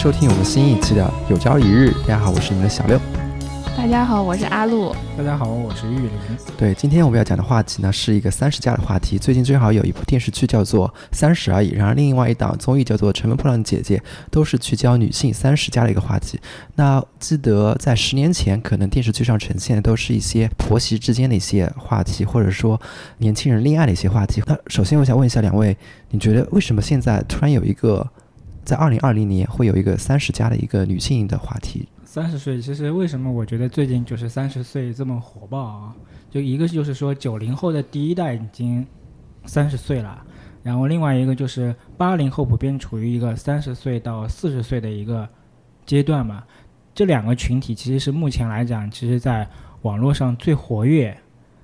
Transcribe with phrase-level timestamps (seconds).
[0.00, 1.92] 收听我们新一期的有朝一日。
[2.00, 2.98] 大家好，我是你们的小六。
[3.76, 4.96] 大家好，我是阿露。
[5.14, 6.10] 大家好，我是玉林。
[6.56, 9.18] 对，今天我们要讲的话题呢，是一个三十加的话题。
[9.18, 13.98] 最近正好有一部电视剧叫做《三十而已》，然后另外一档综艺叫做《乘风破浪的姐姐》，
[14.30, 16.40] 都是聚焦女性三十加的一个话题。
[16.76, 22.80] 那记得在十年前，可能电视剧上呈现的都是一些婆媳之间的一些话题，或者说
[23.18, 24.42] 年轻人恋爱的一些话题。
[24.46, 25.76] 那首先，我想问一下两位，
[26.08, 28.08] 你觉得为什么现在突然有一个
[28.64, 31.88] 在二零二零年会有一个三十加的一个女性的话题？
[32.04, 35.94] 三十岁，其实为什么我觉得最近就是三十岁这么火爆啊？
[36.30, 38.84] 就一个就是说九零后的第一代已经
[39.44, 40.20] 三十岁了，
[40.62, 45.28] 然后另外一个就是八零后普遍处于一个三十岁到四十岁的一个
[45.86, 46.42] 阶段嘛。
[46.92, 49.48] 这两个群体其实是目前来讲，其实在
[49.82, 51.16] 网络上最活跃，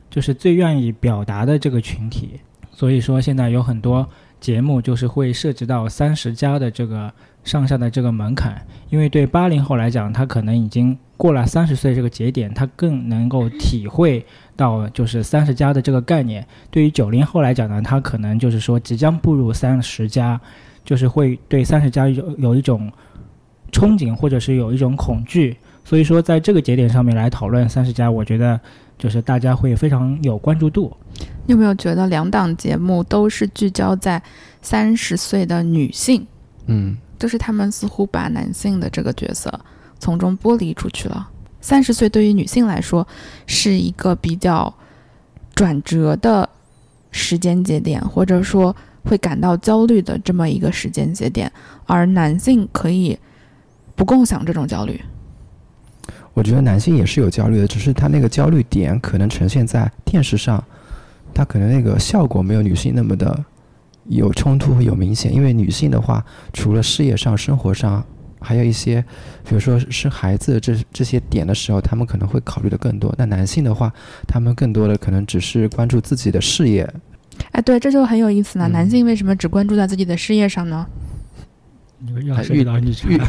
[0.09, 2.41] 就是最愿意表达的这个群体。
[2.73, 4.09] 所以说现在有很多
[4.47, 7.13] 节目就是会涉及到三十加的这个。
[7.47, 16.45] 上下的这个门槛，因为对八零后来讲，他可能已经过了三十岁这个节点，他更能够体会到就是三十加的这个概念。
[16.73, 20.41] 对于九零后来讲呢，他可能就是说即将步入三十加，
[20.85, 22.91] 就是会对三十加有有一种
[23.71, 25.57] 憧憬，或者是有一种恐惧。
[25.85, 28.61] 所以说，在这个节点上面来讨论三十加，我觉得
[28.99, 30.97] 就是大家会非常有关注度。
[31.47, 34.23] 你有没有觉得两档节目都是聚焦在
[34.61, 36.27] 三十岁的女性？
[36.67, 36.97] 嗯。
[37.19, 39.51] 就是他们似乎把男性的这个角色
[39.99, 41.31] 从中剥离出去了。
[41.63, 43.09] 三十岁对于女性来说
[43.47, 44.75] 是一个比较
[45.55, 46.47] 转折的
[47.11, 51.51] 时间节点，或者说会感到焦虑的这么一个时间节点，
[51.87, 53.19] 而男性可以
[53.95, 55.01] 不共享这种焦虑。
[56.37, 60.63] 我觉得男性也是有焦虑的，只是他那个焦虑点可能呈现在电视上，
[61.33, 63.45] 他可能那个效果没有女性那么的。
[64.09, 68.05] 有冲突有明显，因为女性的话，除了事业上、生活上，
[68.39, 69.03] 还有一些，
[69.49, 73.13] 比如说生孩子这这些点的时候，他们可能会考虑的更多。
[73.17, 73.91] 那男性的话，
[74.29, 76.89] 他们更多的可能只是关注自己的事业。
[77.51, 78.69] 哎，对，这就很有意思了。
[78.69, 80.87] 男性为什么只关注在自己的事业上呢？
[82.05, 83.21] 玉林，玉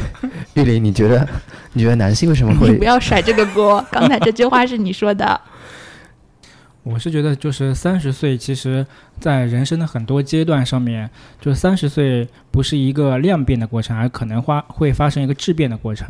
[0.55, 1.28] 玉林，你觉得？
[1.73, 2.69] 你觉得男性为什么 会？
[2.69, 5.39] 你不要甩这个锅， 刚才这句话是你说的。
[6.83, 8.85] 我是觉得，就是三十岁，其实，
[9.19, 11.09] 在人生的很多阶段上面，
[11.41, 16.07] 就三十岁不是一个量变的过程，而可能发会发生一个质变的过程。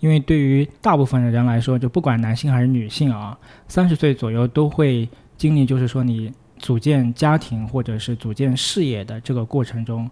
[0.00, 3.36] 因为对于大部分的人来说，就不管男性还是女性啊，
[3.68, 10.10] 三十岁左右都会经历，就是说你组建家庭或者是组建事业的这个过程中，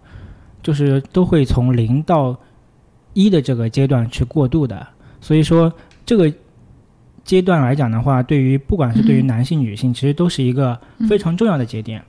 [0.63, 2.35] 就是都会从零到
[3.13, 4.87] 一的这个阶段去过渡的。
[5.21, 5.71] 所以说
[6.05, 6.33] 这个。
[7.25, 12.03] 阶段来讲的话，对于不管是对于男性、女性，其实都是一个非常重要的节点。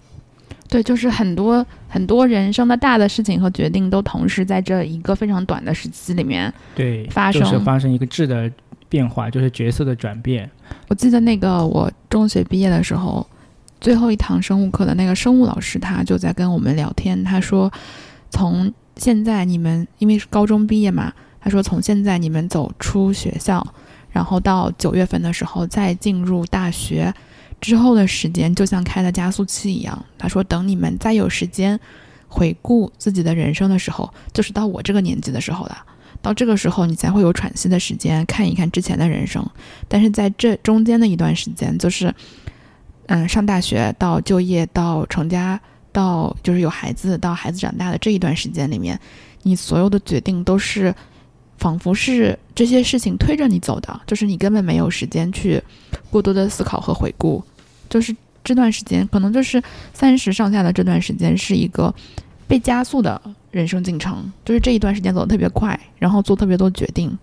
[0.68, 8.50] 对，就是很多很多人生的大的事情和决定，都同时在这一个非常短的时期里面对发生，就是发生一个质的
[8.88, 10.50] 变化，就是角色的转变。
[10.88, 13.24] 我记得那个我中学毕业的时候，
[13.80, 17.72] 最后一堂生物课的那个生物老师，他就在跟我们聊天，他说
[18.34, 23.64] ：“从现在你们因为是高中毕业嘛，他说从现在你们走出学校。”
[24.10, 27.12] 然后到九月份的时候，再进入大学
[27.60, 30.04] 之后的时间，就像开了加速器一样。
[30.18, 31.78] 他说，等你们再有时间
[32.28, 35.84] 回顾自己的人生的时候，就是到我这个年纪的时候了。
[36.22, 39.44] 到这个时候，你才会有喘息的时间，看一看之前的人生。
[39.88, 42.14] 但是在这中间的一段时间，就是，
[43.06, 45.60] 嗯，上大学到就业到成家
[45.94, 49.00] 到就是有孩子到孩子长大的这一段时间里面，
[49.44, 50.94] 你所有的决定都是。
[51.56, 55.62] 仿佛是这些事情推着你走的，就是你根本没有时间去
[56.10, 57.42] 过多的思考和回顾。
[57.88, 59.62] 就是这段时间，可能就是
[59.94, 61.94] 三十上下的这段时间，是一个
[62.48, 63.18] 被加速的
[63.52, 64.30] 人生进程。
[64.44, 67.16] 就是这一段时间走得特别快，然后做特别多决定。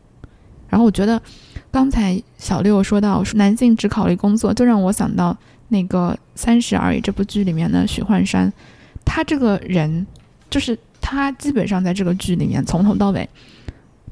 [0.70, 1.22] 然后我觉得，
[1.70, 5.38] 刚才小六说到男性只考虑工作，就让我想到
[5.72, 8.54] 那个《三十而已》这部剧里面的许幻山。
[9.04, 10.06] 他这个人，
[10.50, 13.28] 就是他基本上在这个剧里面从头到尾。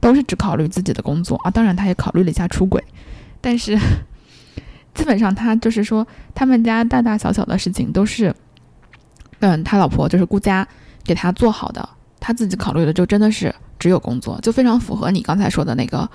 [0.02, 2.82] 都是只考虑自己的工作啊，当然他也考虑了一下出轨，
[3.42, 3.78] 但是
[4.96, 8.34] 基本上他就是说，他们家大大小小的事情都是，
[9.40, 10.66] 嗯，他老婆就是顾家
[11.04, 16.10] 给他做好的，他自己考虑的就真的是只有工作，就非常符合你刚才说的那个，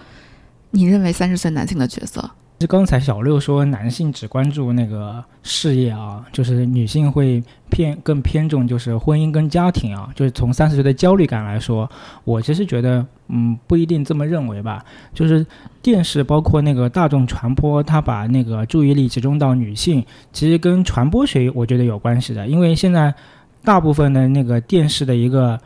[0.71, 2.31] 你认为三十岁男性的角色。
[2.67, 10.11] 刚才小六说，男性只关注那个事业啊，就是女性会偏更偏重就是婚姻跟家庭啊。
[10.15, 11.91] 就是从三十岁的焦虑感来说，
[12.25, 14.85] 我其实觉得，嗯，不一定这么认为吧。
[15.13, 15.45] 就是
[15.83, 22.47] 电视包括那个大众传播，它把那个注意力集中到女性，其实跟传播学我觉得有关系的。
[22.47, 23.15] 因为现在
[23.63, 25.59] 大部分的那个电视的一个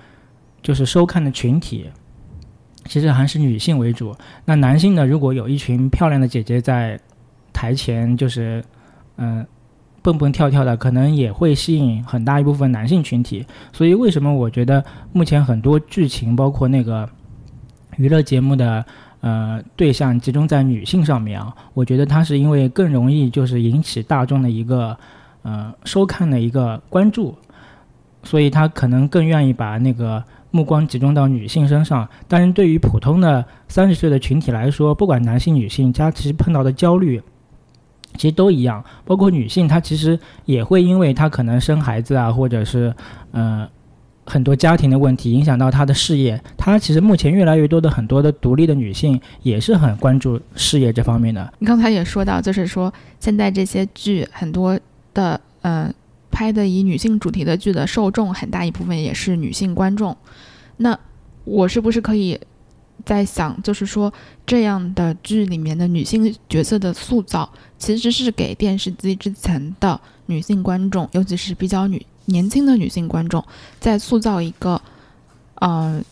[0.62, 1.86] 就是收看的群体。
[2.88, 4.16] 其实还是女性为主。
[4.44, 6.98] 那男性呢，如果有一群漂亮的姐姐在
[7.52, 8.64] 台前，就是
[9.18, 9.46] 嗯、
[10.00, 13.44] 蹦蹦跳跳的，可能也会吸引很大一部分男性群体。
[13.72, 17.08] 所以为什么我觉得目前很多剧情，包括那个
[17.96, 18.84] 娱乐节目的
[19.20, 21.54] 呃对象集中在女性上面啊？
[21.74, 24.96] 我觉得它是因为更容易就是引起大众的一个
[25.42, 27.36] 呃收看的一个关注，
[28.22, 30.22] 所以他可能更愿意把那个
[30.58, 32.08] 目光集中到女性身上。
[32.26, 37.22] 但是对于普通的三十岁的群体来说，不管男性女性，他其实碰到的焦虑。
[38.16, 42.92] 其实都一样，包括女性，她其实也会因为她可能生孩子啊，或者是
[43.30, 43.68] 呃
[44.24, 46.40] 很多家庭的问题影响到她的事业。
[46.56, 51.52] 她其实目前越来越多的很多的独立的女性也是很关注事业这方面的。
[51.60, 54.76] 你刚才也说到，就是说现在这些剧很多
[55.14, 55.92] 的，呃，
[56.30, 60.16] 拍的以女性主题的剧的受众很大一部分也是女性观众。
[60.78, 60.98] 那
[61.44, 62.38] 我是不是可以
[63.04, 64.12] 在想，就是说
[64.46, 73.44] 这样的剧里面的女性角色的塑造，其实是给电视机之前的女性观众，尤其是比较女年轻的女性观众，
[73.80, 74.80] 在塑造一个，
[75.56, 76.02] 呃。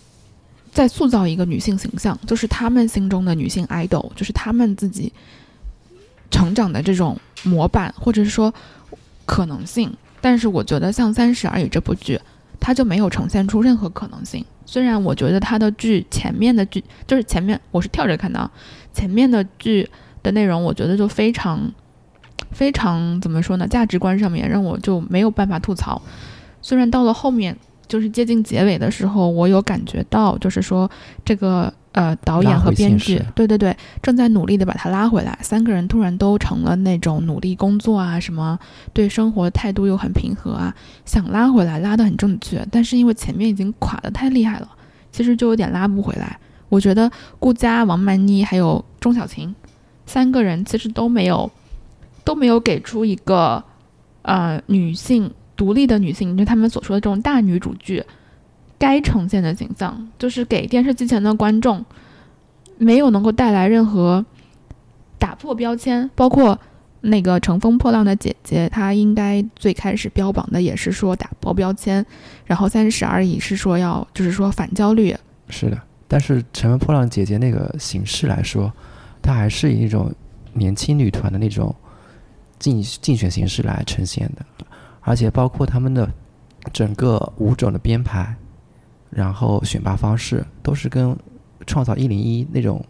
[0.72, 5.10] 在塑造一个女性形象，就是他们心中的女性 idol，就是他们自己
[6.30, 8.52] 成长的这种模板，或者是说
[9.24, 9.90] 可能性。
[10.26, 12.20] 但是我觉得像《三十而已》这部剧，
[12.58, 14.44] 它就没有呈现出任何可能性。
[14.64, 18.50] 虽然我觉得它的剧前面的剧，就是前面我是跳着看的啊，
[18.92, 19.88] 前面的剧
[20.24, 21.72] 的内容，我觉得就非常
[22.50, 23.68] 非常怎么说呢？
[23.68, 26.02] 价值观上面让我就没有办法吐槽。
[26.60, 27.56] 虽然到了后面，
[27.86, 30.90] 就是接近结尾的时候，我有感觉到，就是说
[31.24, 35.36] 这个呃导演和编剧对对对，正在努力的把他拉回来。
[35.40, 38.58] 三个人突然都成了那种努力工作啊，什么
[38.92, 40.74] 对生活态度又很平和啊，
[41.06, 44.68] 想拉回来拉得很正确，但是因为前面已经垮得太厉害了，
[45.10, 46.38] 其实就有点拉不回来。
[46.68, 49.54] 我觉得顾佳、王曼妮还有钟小琴
[50.04, 51.50] 三个人其实都没有
[52.24, 53.64] 都没有给出一个
[54.22, 58.04] 呃女性独立的女性，就他们所说的这种大女主剧
[58.78, 61.84] 该呈现的形象，就是给电视机前的观众
[62.78, 64.24] 没有能够带来任何
[65.18, 66.58] 打破标签，包括
[67.00, 72.04] 那个乘风破浪的姐姐，她应该最开始标榜的也是说打破标签，
[72.44, 75.16] 然后三十而已是说要就是说反焦虑，
[75.48, 78.72] 是的，但是《乘风破浪姐姐》那个形式来说，
[79.22, 80.12] 她还是以一种
[80.52, 81.74] 年轻女团的那种
[82.58, 84.44] 竞竞选形式来呈现的，
[85.00, 86.10] 而且包括他们的
[86.72, 88.34] 整个舞种的编排，
[89.10, 91.10] 然后选拔方式都是跟
[91.66, 92.84] 《创造一零一》那种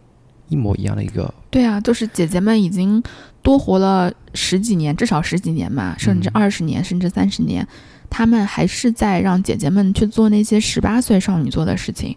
[0.48, 3.02] 一模一样的一个，对啊，就是姐姐们已经
[3.42, 7.66] 多活了十几年，至少十几年嘛，甚至嗯二十年，甚至三十年，
[8.08, 12.16] 他们还是在让姐姐们去做那些十八岁少女做的事情，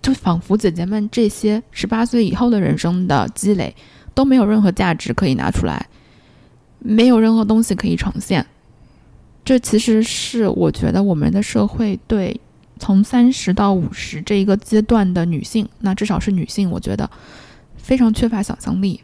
[0.00, 3.74] 就仿佛姐姐们这些十八岁以后的人生的积累
[4.14, 5.86] 都没有任何价值可以拿出来，
[6.78, 8.44] 没有任何东西可以呈现。
[9.44, 12.40] 这其实是我觉得我们的社会对
[12.80, 17.08] 从三十到五十这一个阶段的女性，那至少是女性，我觉得
[17.76, 19.00] 非常缺乏想象力，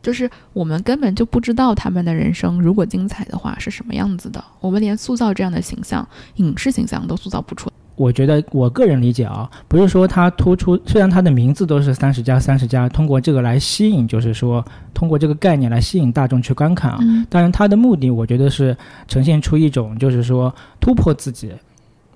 [0.00, 7.74] 就是我们根本就不知道她们的人生如果精彩的话是什么样子的，我们连塑造这样的形象、影视形象都塑造不出来。
[7.96, 16.98] 我觉得我个人理解啊，不是说它突出，虽然它的名字都是三十加三十加，通过这个来吸引，就是说通过这个概念来吸引大众去观看啊。
[17.00, 18.76] 嗯当然，它的目的我觉得是
[19.08, 21.50] 呈现出一种就是说突破自己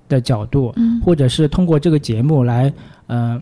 [0.09, 2.71] 的角度，嗯或者是通过这个节目来，
[3.07, 3.41] 呃，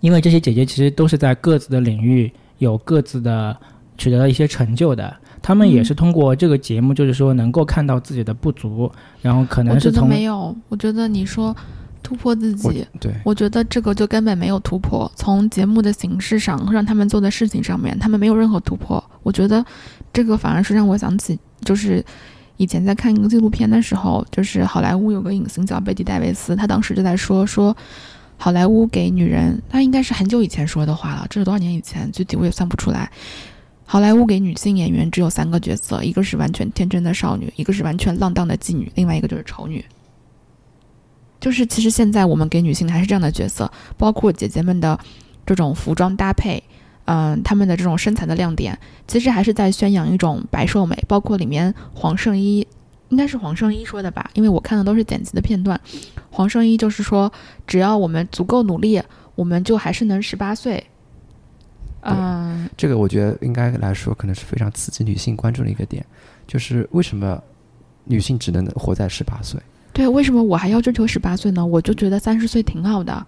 [0.00, 3.56] 因为这些姐姐其实都是在各自的领域有各自的
[3.96, 8.90] 取得了一些成就的，她们也嗯是通过这个节目，就是说能够看到自己的不足，
[9.20, 11.54] 然后可我觉得能是从没有，我觉得你说
[12.02, 15.10] 突破自己，对我觉得这个就根本没有突破。
[15.16, 19.02] 从节目的形式上，让他们做的事情上面，他们没有任何突破。
[19.22, 19.64] 我觉得
[20.12, 22.04] 这个反而是让我想起，就是
[22.56, 27.76] 以前在看一个纪录片的时候，就是好莱坞有个影星叫贝蒂·戴维斯，他当时就在说说。
[28.36, 33.08] 好莱坞给女人，他应该是很久以前说的话了，这是多少年以前，具体我也算不出来。
[33.86, 39.84] 好莱坞给女性演员只有三个角色，一个是完全天真的少女，一个是完全浪荡的妓女，另外一个就是丑女。
[41.40, 44.98] 就是其实现在我们给女性还是这样的角色，包括姐姐们的
[45.46, 46.62] 这种服装搭配，
[47.06, 50.96] 嗯、他们的这种身材的亮点，其实还是在宣扬一种白瘦美。
[51.06, 52.66] 包括里面黄圣依，
[53.10, 55.78] 应该是黄圣依说的吧，因为我看的都是剪辑的片段。
[56.30, 57.32] 黄圣依就是说，
[57.66, 59.02] 只要我们足够努力，
[59.34, 60.84] 我们就还是能十八岁。
[62.06, 66.04] 嗯，这个我觉得应该来说，可能是非常刺激女性关注的一个点，
[66.46, 67.42] 就是为什么
[68.04, 69.60] 女性只能活在十八岁？
[69.92, 71.64] 对，为什么我还要追求十八岁呢？
[71.64, 73.26] 我就觉得三十岁挺好的。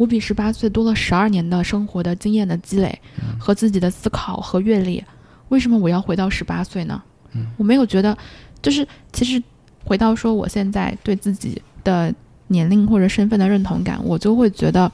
[0.00, 2.98] 我比十八岁多了十二年的生活的经验的积累
[3.38, 5.04] 和自己的思考和阅历，
[5.50, 7.02] 为什么我要回到十八岁呢？
[7.34, 8.16] 嗯我没有觉得，
[8.62, 9.42] 就是其实
[9.84, 12.10] 回到说我现在对自己的
[12.46, 14.90] 年龄或者身份的认同感，我就会觉得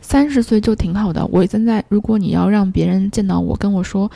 [0.00, 1.26] 三十岁就挺好的。
[1.26, 4.08] 我现在如果你要让别人见到我跟我说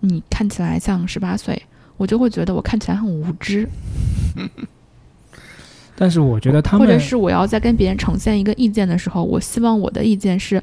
[0.00, 1.62] 你看起来像十八岁，
[1.96, 3.68] 我就会觉得我看起来很无知，
[5.96, 10.60] 但是我觉得他们或者是我要在跟别人呈现一个意见的时候，我希望我的意见是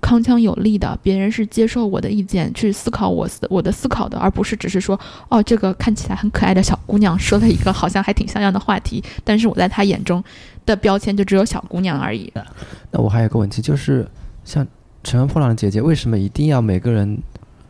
[0.00, 4.98] 铿锵有力的，别人是接受我的意见去思考我思我的思考的，而不是只是说
[5.28, 10.22] 哦，这个看起来很可爱的小姑娘说了一个好像还挺像样的话题，但是我在她眼中
[10.66, 12.32] 的标签就只有小姑娘而已。
[12.90, 14.04] 那我还有个问题，就是
[14.44, 14.64] 像
[15.04, 17.16] 《乘风破浪的姐姐》，为什么一定要每个人，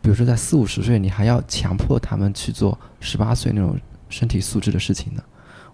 [0.01, 3.77] 比如说在四五十岁，你还要强迫他们去做十八岁那种
[4.09, 5.21] 身体素质的事情呢？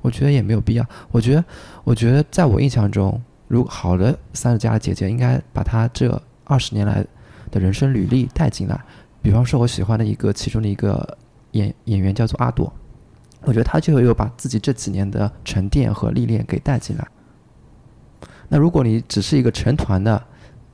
[0.02, 0.86] 我觉得也没有必要。
[1.12, 1.46] 我觉得，
[1.84, 7.06] 我觉得在我印象中，如好的三十加的姐姐应该把她这二十年来
[7.52, 8.80] 的人生履历带进来。
[9.22, 11.18] 比方说，我喜欢的一个其中的一个
[11.52, 12.72] 演演员叫做阿朵，
[13.42, 17.08] 我觉得她就有把自己这几年的沉淀和历练给带进来。
[18.48, 20.22] 那如果你只是一个成团的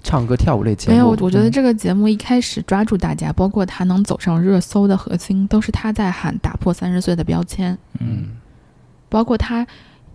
[0.04, 7.76] 唱歌跳舞类节目，没有，我觉得嗯这个节目一开始抓住大家，包括他能走上热搜的核心，都是他在喊打破三十岁的标签。
[8.00, 8.35] 嗯，
[9.10, 9.66] 包括他，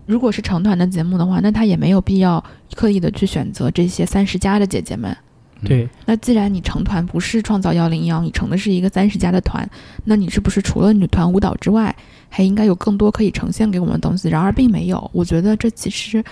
[0.06, 2.42] 如果是成团的节目的话，那他也没有必要
[2.74, 5.16] 刻意的去选择这些三十加的姐姐们。
[5.62, 9.68] 对，那既然你成团不是创造幺零幺，你成的是一个三十加的团，
[10.04, 11.94] 那你是不是除了女团舞蹈之外，
[12.30, 14.30] 还应该有更多可以呈现给我们的东西？
[14.30, 15.10] 然而并没有。
[15.12, 16.24] 我觉得这其实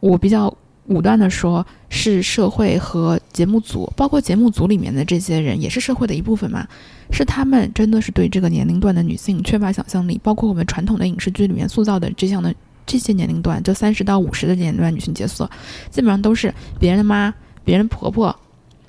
[0.00, 0.52] 我比较
[0.86, 6.66] 武断的说，是社会和节目组，包括节目组里面的这些人，也是社会的一部分嘛。
[7.10, 12.52] 是他们真的是对这个年龄段的女性缺乏想象力，包括我们传统的影视剧里面塑造的这样的
[12.84, 15.48] 这些年龄段，就三十到五十的年龄段女性角色，
[15.90, 17.32] 基本上都是别人的妈、
[17.64, 18.34] 别人婆婆，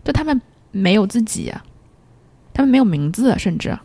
[0.04, 0.40] 就他们
[0.72, 1.54] 没有自己，
[2.54, 3.78] 他们没有名字，甚至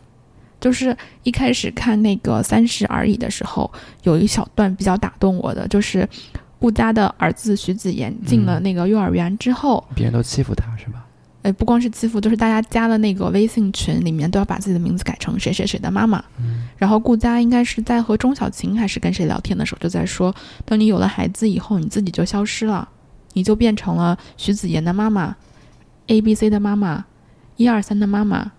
[0.59, 3.71] 就是一开始看那个《三十而已》的时候，
[4.03, 6.07] 有一小段比较打动我的，就是
[6.63, 11.05] 顾家的儿子徐子言进了嗯那个幼儿园之后，别人都欺负他是吧？
[11.41, 16.23] 呃，不光是欺负，就是大家加了那个微信群，里面都要把自己的名字改成谁谁谁的妈妈。
[16.39, 22.87] 嗯然后顾佳应该是在和钟小琴还是跟谁聊天的时候，就在说，等你有了孩子以后，你自己就消失了，
[23.33, 25.35] 你就变成了徐子言的妈妈
[26.07, 27.03] ，A B C 的妈妈，
[27.57, 28.49] 一二三的妈妈，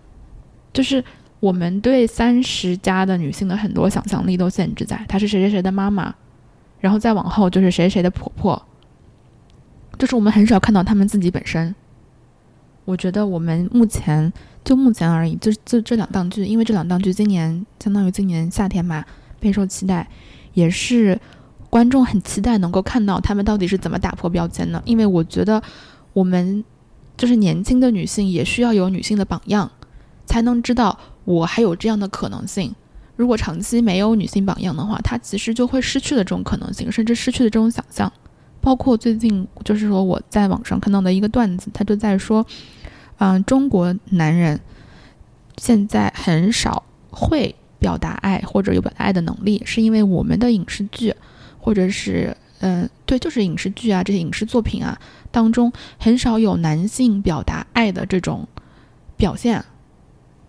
[0.71, 1.03] 就是
[1.39, 6.13] 我们对三十加的女性的很多想象力都限制在她是谁谁谁的妈妈，
[6.79, 8.61] 然后再往后就是谁谁的婆婆，
[9.97, 11.73] 就是我们很少看到她们自己本身。
[12.85, 14.31] 我觉得我们目前
[14.63, 19.03] 就目前而已，就就这两档剧，因为这两档剧今年相当于今年夏天嘛，
[19.39, 20.07] 备受期待，
[20.53, 21.19] 也是
[21.71, 24.79] 观众很期待能够看到他们到底是怎么打破标签的。
[24.85, 25.61] 因为我觉得
[26.13, 26.63] 我们
[27.17, 29.71] 就是年轻的女性也需要有女性的榜样，
[30.27, 32.75] 才能知道我还有这样的可能性。
[33.15, 38.11] 如果长期没有女性榜样的话，她其实就会失去了这种可能性，甚至失去了这种想象。
[38.61, 42.45] 包括最近就是说我在网上看到的一个段子，他就在说，
[43.19, 44.59] 嗯、中国男人
[45.57, 51.13] 现在很少会表达爱或者有表达爱的能力，是因为我们的影视剧
[51.59, 58.47] 或者是嗯、对，就是影视剧啊这些影视作品啊当中很少有男性表达爱的这种
[59.15, 59.63] 表现。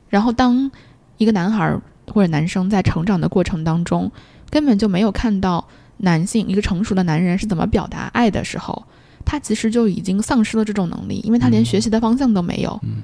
[0.08, 0.70] 然后当
[1.18, 1.82] 一个男孩儿
[2.12, 4.10] 或者男生在成长的过程当中，
[4.50, 5.66] 根本就没有看到
[5.98, 8.84] 男性一个成熟的男人是怎么表达爱的时候，
[9.25, 12.80] 他其实就已经丧失了这种能力，因为他连嗯学习的方向都没有。
[12.82, 13.02] 嗯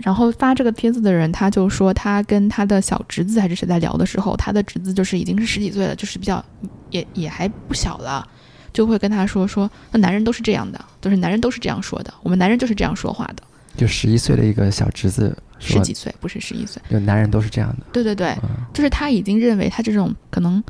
[0.00, 6.44] 然后发这个帖子的人，他就说他跟他的小侄子还是谁在聊的时候，他的侄子就是已经是十几岁了，就是比较
[6.90, 8.26] 也也还不小了，
[8.72, 13.42] 就会跟他说说，那男人都是这样的，就是男人都是这样说的，我们男人就是这样说话的，
[13.76, 17.86] 就十一岁的一个小侄子说，十几岁不是十一岁，就男人都是这样的。
[17.92, 20.62] 对对对，嗯就是他已经认为他这种可能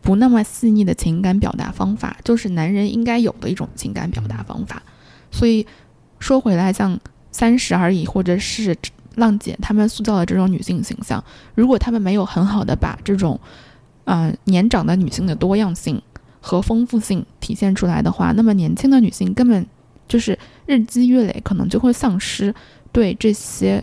[0.00, 4.82] 不那么细腻的情感表达方法，就是男人应该有的一种情感表达方法。
[5.30, 5.66] 所以
[6.18, 6.98] 说回来，像
[7.30, 8.74] 三十而已，或者是
[9.16, 11.22] 浪姐他们塑造的这种女性形象，
[11.54, 13.38] 如果他们没有很好的把这种
[14.04, 16.00] 嗯、呃年长的女性的多样性
[16.40, 19.66] 和丰富性体现出来的话，那么年轻的女性根本
[20.06, 22.54] 就是日积月累，可能就会丧失
[22.90, 23.82] 对这些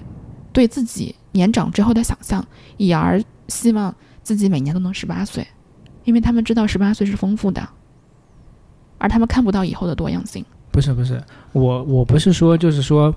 [0.56, 2.44] 对自己年长之后的想象，
[2.78, 3.94] 以而希望
[4.24, 5.46] 自己每年都能十八岁，
[6.06, 7.62] 因为他们知道十八岁是丰富的，
[8.98, 10.46] 而他们看不到以后的多样性。
[10.72, 11.22] 不是不是，
[11.52, 13.14] 我我不是说就是说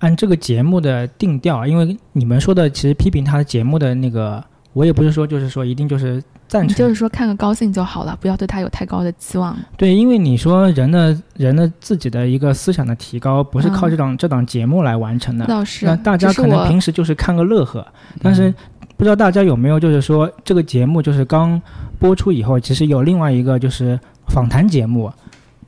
[0.00, 9.54] 按这个节目的定调，因为你们说的其实批评他的节目的那个我也不是说就是说一定就是赞成，就是说看个高兴就好了，不要对他有太高的期望。
[9.76, 15.44] 对，因为你说人的人的自己的一个思想的提高，不是靠这档、这档节目来完成的。
[15.46, 17.86] 倒是，那大家可能平时就是看个乐呵，
[18.22, 18.52] 但是
[18.96, 21.60] 不知道大家有没有就是说这个节目就是刚
[21.98, 25.12] 播出以后，其实有另外一个就是访谈节目，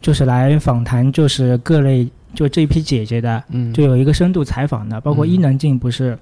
[0.01, 6.19] 就是来访谈就是各类就这一批姐姐的，嗯，就有一个深度采访的，包括伊能静不是。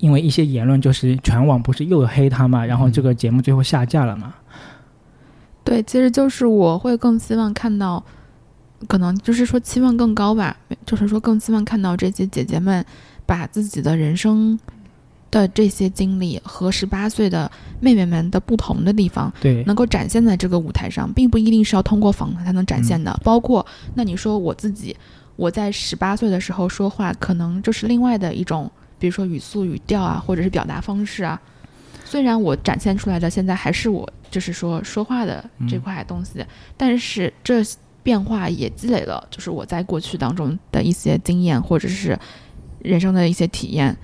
[0.00, 4.34] 因为一些言论，就是全网不是又黑他嘛，然后这个节目最后下架了嘛。
[5.62, 8.02] 对，其实就是我会更希望看到，
[8.88, 12.84] 可能就是说期望更高吧，就是说更希望看到这些姐姐们
[13.26, 14.58] 把自己的人生
[15.30, 23.14] 的这些经历和十八岁的妹妹们的不同的地方，对，能够展现在这个舞台上，并不一定是要通过访谈才能展现的。
[23.22, 23.64] 包括
[23.94, 24.96] 那你说我自己，
[25.36, 28.70] 我在十八岁的时候说话，可能就是另外的一种。
[29.00, 31.40] 比如说语速、语调啊，或者是表达方式啊，
[32.04, 36.44] 虽然我展现出来的现在还是我就是说说话的这块东西，
[36.76, 37.64] 但是这
[38.02, 42.18] 变化也积累了，就是我在过去当中的一些经验，或者是
[42.80, 43.96] 人生的一些体验，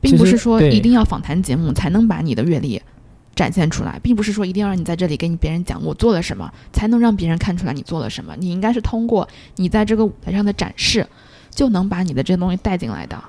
[0.00, 2.80] 并不是说一定要访谈节目才能把你的阅历
[3.34, 8.34] 展现出来，并不是说一定要让你在这里跟别人讲我做了什么，才能让别人看出来你做了什么。
[8.38, 11.06] 你应该是通过你在这个舞台上的展示，
[11.50, 13.22] 就能把你的这些东西带进来的。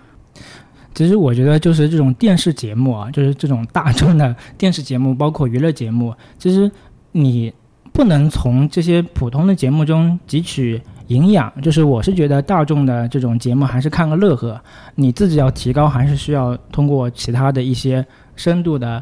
[0.94, 6.72] 其实我觉得，就是这种电视节目啊，就是这种大众的电视节目，包括娱乐节目，其实
[7.12, 7.52] 你
[7.92, 11.52] 不能从这些普通的节目中汲取营养。
[11.62, 14.62] 就是我是觉得，大众的这种节目还是看个乐呵，
[14.96, 19.02] 你自己要提高，还是需要通过其他的一些深度的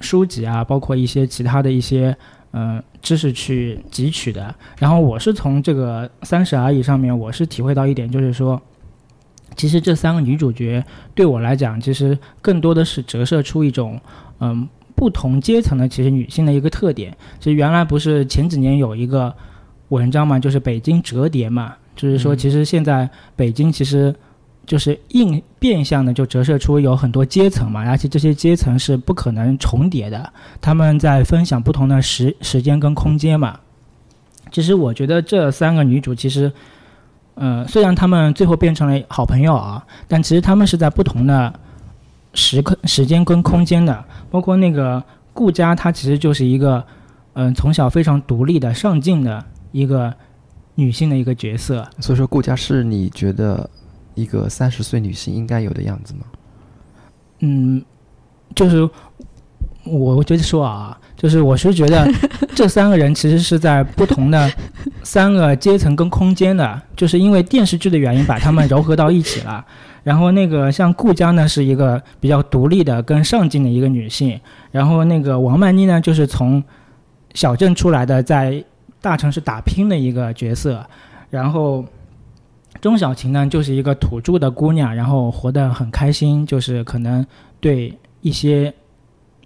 [0.00, 2.14] 书籍啊，包括一些其他的一些
[2.52, 4.54] 嗯知识去汲取的。
[4.78, 8.60] 然后我是从这个《三十而已》上面，我是体会到一点，就是说。
[9.56, 10.82] 其实这三个女主角
[11.14, 14.00] 对我来讲，其实更多的是折射出一种，
[14.38, 17.14] 嗯，不同阶层的其实女性的一个特点。
[17.38, 19.34] 其实原来不是前几年有一个
[19.88, 24.14] 文章嘛，就是北京折叠嘛，就是说其实现在北京其实
[24.64, 33.58] 就是硬变相的就折射出有很多阶层嘛，而且这些阶层是不可能重叠的，他们在分享不同的时时间跟空间嘛。
[34.52, 36.50] 其实我觉得这三个女主其实。
[37.34, 41.52] 呃，虽然他们最后变成了好朋友啊，但其实他们是在不同的
[42.34, 44.04] 时刻、时间跟空间的。
[44.30, 46.84] 包括那个顾佳，她其实就是一个，
[47.32, 50.12] 嗯，从小非常独立的、上进的一个
[50.74, 51.88] 女性的一个角色。
[51.98, 53.68] 所以说，顾佳是你觉得
[54.14, 56.20] 一个三十岁女性应该有的样子吗？
[57.40, 57.82] 嗯，
[58.54, 58.88] 就是
[59.84, 60.96] 我我觉得说啊。
[61.16, 62.10] 就是我是觉得，
[62.56, 64.50] 这三个人其实是在不同的
[65.04, 69.62] 三个阶层跟空间的，就是因为电视剧的原因把他们糅合到一起了。
[70.02, 74.40] 然后那个像顾佳呢，是一个比较独立的、跟上进的一个女性。
[74.70, 76.64] 然后那个王曼妮呢，就是从
[77.34, 78.64] 小镇出来的，在
[79.02, 80.82] 大城市打拼的一个角色。
[81.28, 81.84] 然后
[82.80, 87.22] 钟小琴呢，就是一个土著的姑娘，然后活得很开心，就是可能
[87.60, 88.72] 对一些。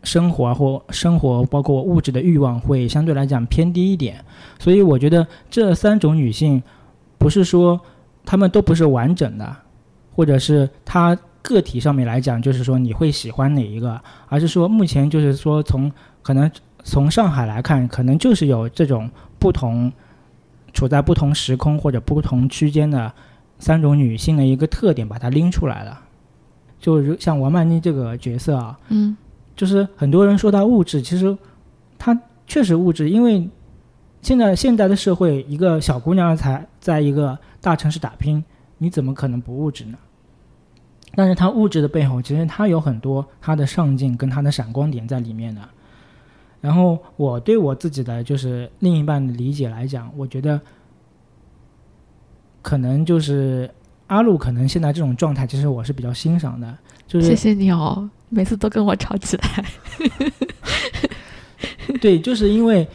[0.05, 4.23] 生活或生活包括物质的欲望会相对来讲偏低一点，
[4.59, 6.63] 所以我觉得这三种女性，
[7.19, 7.81] 不是说
[8.25, 9.57] 她们都不是完整的，
[10.15, 15.91] 或者是她个体上面来讲，就是说你会喜欢哪一个，而是说目前就是说从
[16.23, 16.51] 可能
[16.83, 19.91] 从上海来看，可能就是有这种不同，
[20.73, 23.11] 处在不同时空或者不同区间的
[23.59, 26.01] 三种女性的一个特点，把它拎出来了，
[26.79, 29.17] 就如像王曼妮这个角色啊，嗯。
[29.57, 31.37] 就是很多人说他物质，其实
[31.99, 33.49] 他确实物质，因为
[34.21, 38.45] 现在现在的社会，一个小姑娘才在一个大城市打拼，
[38.79, 39.99] 你怎么可能不物质呢？
[41.17, 45.61] 但是她物质的背后，其实她有很多她的上进跟她的闪光点在里面的。
[46.61, 50.61] 然后我对我自己的就是另一半的理解来讲，我觉得
[52.63, 53.71] 可能就是
[54.07, 56.77] 阿路，可能现在这种状态，其实我是比较欣赏的。
[57.07, 58.09] 就是谢谢你哦。
[58.29, 59.65] 每次都跟我吵起来，
[62.01, 62.87] 对，就是因为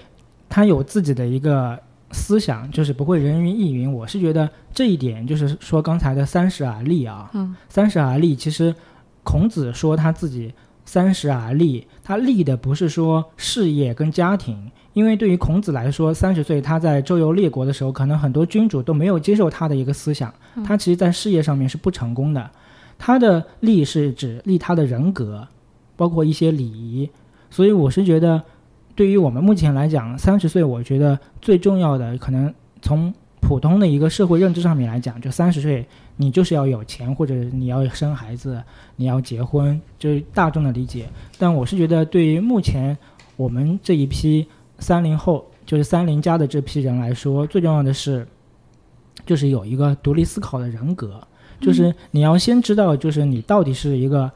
[0.49, 1.79] 他有自己的一个
[2.11, 3.91] 思想，就是不会人云亦云。
[3.91, 8.75] 我是觉得这一点，就是说刚才的三十而立啊，嗯，三十而立，其实
[9.23, 20.33] 孔子说他自己三十而立，他立的不是说事业跟家庭，因为对于孔子来说，三十岁他在周游列国的时候，可能很多君主都没有接受他的一个思想，
[20.65, 22.49] 他其实在事业上面是不成功的。
[22.97, 25.47] 他的立是指立他的人格，
[25.95, 27.09] 包括一些礼仪，
[27.49, 28.41] 所以我是觉得，
[28.93, 38.61] 对于我们目前来讲，三十岁，我觉得最重要的可能从普通的一个社会认知上面来讲，就三十岁你就是要有钱，或者你要生孩子，
[38.97, 41.07] 你要结婚，就是大众的理解。
[41.37, 42.97] 但我是觉得，对于目前
[43.37, 44.45] 我们这一批
[44.79, 48.27] 三零后，就是三零加的这批人来说，最重要的是，
[49.25, 51.21] 就是有一个独立思考的人格，
[51.59, 54.31] 就是你要先知道，就是你到底是一个。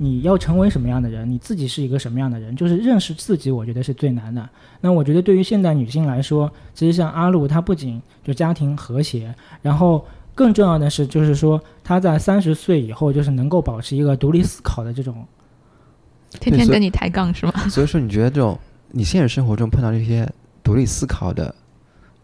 [0.00, 1.28] 你要成为什么样的人？
[1.28, 2.54] 你自己是一个什么样的人？
[2.54, 4.48] 就是认识自己，我觉得是最难的。
[4.80, 15.26] 那我觉得对于现代女性来说，其实像阿露，她不仅就家庭和谐，然后更重要的是，就是说她在三十岁以后，就是能够保持一个独立思考的这种。
[16.38, 17.52] 天天跟你抬杠是吗？
[17.68, 18.56] 所以说，你觉得这种
[18.90, 20.30] 你现实生活中碰到这些
[20.62, 21.54] 独立思考的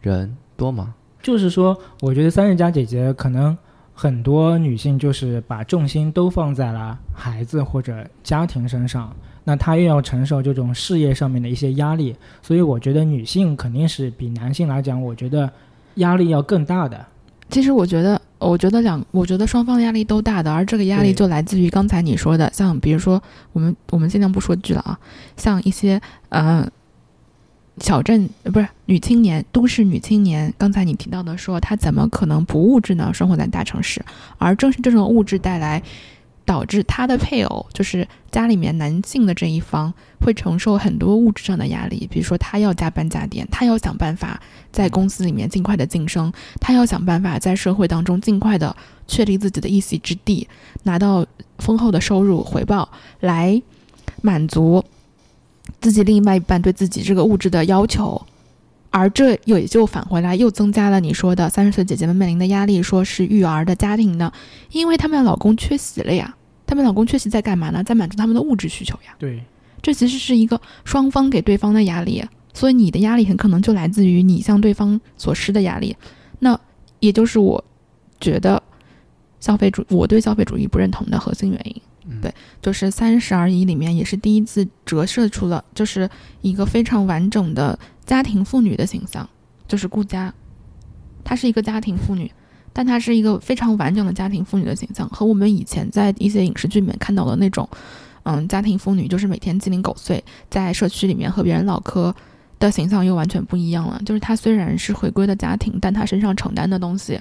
[0.00, 0.94] 人多吗？
[1.22, 3.56] 就是说，我觉得三十加姐姐可能。
[3.96, 15.48] 很多女性就是把重心都放在了孩子或者家庭身上，那她又要承受这种事业上面的一些压力，所以我觉得女性肯定是比男性来讲，我觉得
[15.94, 17.06] 压力要更大的。
[17.50, 24.98] 其实我觉得，我觉得两，我觉得双方压力都大的，而这个压力就来自于刚才你说的，像比如说我们我们尽量不说剧了啊，
[25.36, 26.68] 像一些呃。
[27.78, 30.54] 小镇不是女青年，都市女青年。
[30.56, 33.12] 刚才你提到的说，她怎么可能不物质呢？
[33.12, 34.00] 生活在大城市，
[34.38, 35.82] 而正是这种物质带来，
[36.44, 42.06] 导致他的配偶，就是家里面男性的这一方，会承受很多物质上的压力。
[42.10, 48.76] 比如说，他要加班加点，他要想办法在公司里面尽快的晋升，他要想办法在社会当中尽快的
[49.06, 50.46] 确立自己的一席之地，
[50.82, 51.26] 拿到
[51.58, 52.88] 丰厚的收入回报，
[53.20, 53.62] 来
[54.20, 54.84] 满足。
[55.80, 58.20] 自己另外一半对自己这个物质的要求，
[58.96, 64.32] 而这也就返回来又增加了你说的三十岁姐姐们面临的压力，说是育儿的家庭呢，
[64.70, 66.32] 因为她们的老公缺席了呀，
[66.64, 67.82] 她们老公缺席在干嘛呢？
[67.82, 69.12] 在满足他们的物质需求呀。
[69.18, 69.42] 对，
[69.82, 75.96] 这其实是一个双方给对方的压力，所以你的压力很可能就来自于你向对方所施的压力，
[76.38, 76.56] 那
[77.00, 77.64] 也就是我
[78.20, 78.62] 觉得
[79.40, 81.82] 消费主我对消费主义不认同的核心原因。
[82.20, 86.08] 对，就是《三十而已》里面也是第一次折射出了，就是
[86.42, 89.26] 一个非常完整的家庭妇女的形象，
[89.66, 90.32] 就是顾佳，
[91.24, 92.30] 她是一个家庭妇女，
[92.74, 97.66] 但她是一个非常完整的家庭妇女的形象，和我们以前在一些影视剧里面看到的那种，
[98.24, 102.14] 嗯，家庭妇女就是每天鸡零狗碎，在社区里面和别人唠嗑
[102.58, 103.98] 的形象又完全不一样了。
[104.04, 107.18] 就是她虽然是回归的家庭，但她身上承担的东西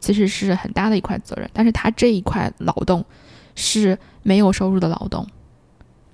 [0.00, 3.04] 其实是很大的一块责任，但是她这一块劳动。
[3.56, 5.26] 是没有收入的劳动，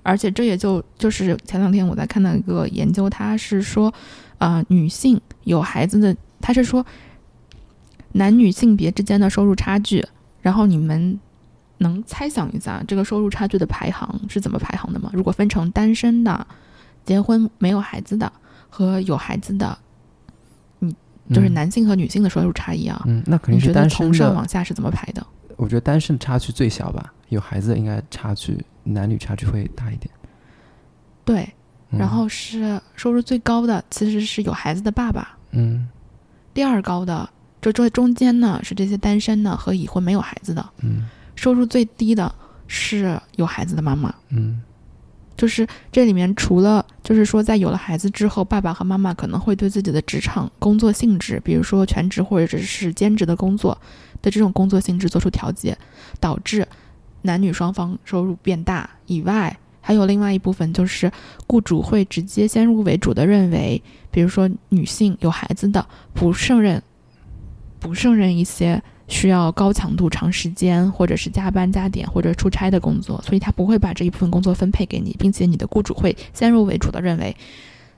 [0.01, 3.93] 而且这也就就是前两天我在看到一个研究，他是说，
[4.39, 6.83] 呃，女性有孩子的，他是说
[8.13, 10.03] 男女性别之间的收入差距，
[10.41, 11.19] 然后你们
[11.79, 15.11] 能猜想一下这个收入差距的排行是怎么排行的吗？
[15.13, 16.47] 如果分成单身的、
[17.05, 18.31] 结婚没有孩子的
[18.69, 19.77] 和有孩子的，
[20.79, 20.95] 你
[21.33, 23.01] 就是男性和女性的收入差异啊？
[23.05, 25.25] 嗯，那肯定是单身从上往下是怎么排的？
[25.55, 30.09] 我觉得单身差距最小吧，有孩子应该差距男女差距会大一点。
[31.25, 31.53] 对，
[31.89, 35.37] 然后是收入最高的其实是有孩子的爸爸。
[35.51, 35.87] 嗯。
[36.53, 37.29] 第二高的，
[37.61, 40.65] 就这中间呢是这些单身的和已婚没有孩子的。
[40.81, 41.09] 嗯。
[41.35, 42.33] 收入最低的
[42.67, 44.13] 是有孩子的妈妈。
[44.29, 44.61] 嗯。
[45.35, 53.77] 就是这里面除了就是说在有了孩子之后，爸爸和妈妈可能会对自己的职场工作性质，比如说全职或者只是兼职的工作。
[54.21, 55.77] 的这种工作性质做出调节，
[56.17, 56.65] 导致
[57.23, 61.11] 男女双方收入变大以外，还有另外一部分就是
[61.47, 63.81] 雇主会直接先入为主的认为，
[64.11, 66.81] 比如说女性有孩子的不胜任，
[67.79, 77.35] 不胜任一些需要高强度、长时间或者是加班加点或者出差的工作，所以他不会把这一部分工作分配给你，并且你的雇主会先入为主的认为，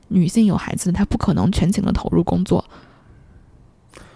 [0.08, 2.66] 女性有孩子，她不可能全情的投入工作。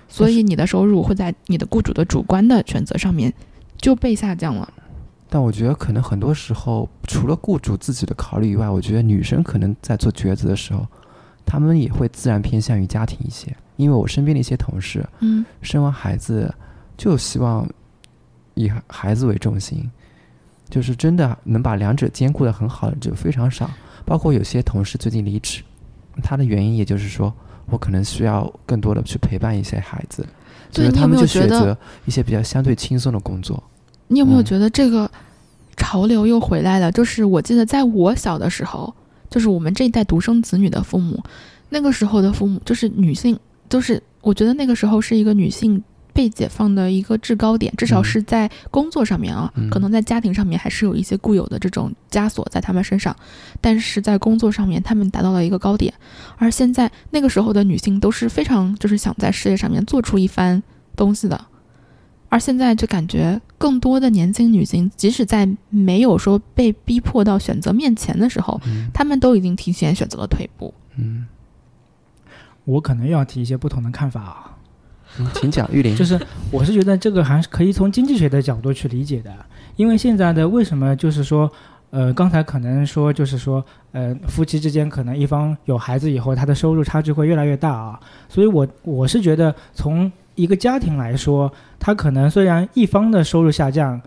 [0.07, 3.31] 所以你的收入会在你的雇主的主观的选择上面
[3.77, 4.73] 就被下降了。
[5.29, 10.85] 但我觉得可能很多时候，除了雇主自己的考虑以外，我觉得女生可能在做抉择的时候，
[11.45, 13.55] 她们也会自然偏向于家庭一些。
[13.77, 16.53] 因为我身边的一些同事，嗯，生完孩子
[16.97, 17.67] 就希望
[18.55, 19.89] 以孩子为重心，
[20.69, 23.69] 就是真的能把两者兼顾的很好的就非常少。
[24.05, 25.61] 包括有些同事最近离职，
[26.23, 27.33] 他的原因也就是说。
[27.71, 30.27] 我可能需要更多的去陪伴一些孩子，
[30.71, 33.63] 所以他们就选择一些比较相对轻松的工作。
[34.09, 35.09] 你有没有觉得这个
[35.77, 36.91] 潮流又回来了？
[36.91, 38.93] 就是我记得在我小的时候，
[39.29, 41.23] 就是我们这一代独生子女的父母，
[41.69, 45.81] 那个时候的父母就是女性，就是我觉得那个时候是一个女性。
[46.11, 53.15] 被解放的一个制高点，至少是在工作上面啊，可能在家庭上面还是有一些固有的这种枷锁在他们身上，
[53.61, 55.93] 但是在工作上面，他们达到了一个高点。
[56.35, 60.61] 而现在那个时候的女性都是非常就是想在事业上面做出一番
[60.93, 61.39] 东西的，
[62.29, 70.73] 而现在就感觉更多的年轻女性，即使在没有说被逼迫到选择面前的时候，嗯她们都已经提前选择了退步。
[70.95, 71.25] 嗯，
[72.65, 74.55] 我可能又要提一些不同的看法啊。
[75.17, 75.93] 嗯请讲，玉林。
[75.97, 76.19] 就是
[76.51, 79.33] 我是觉得这个还是可以从经济学的角度去理解的，
[79.75, 81.51] 因为现在的为什么就是说，
[81.89, 90.11] 呃，刚才可能说就是说，呃，夫妻之间可能一方有孩子以后，他的收入差距会越来越大啊，所以我我是觉得从
[90.41, 94.01] 一个家庭来说，他可能虽然一方的收入下降，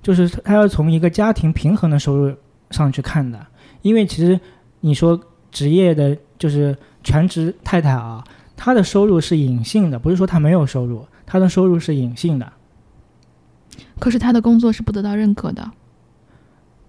[0.00, 2.32] 就是他要从一个家庭平衡的收入
[2.70, 3.44] 上去看的，
[3.82, 4.38] 因为其实
[4.80, 8.22] 你说职业的，就是全职太太啊，
[8.56, 12.52] 她的收入是隐性的，不是说她没有收入，她的收入是隐性的。
[13.98, 15.68] 可是她的工作是不得到认可的。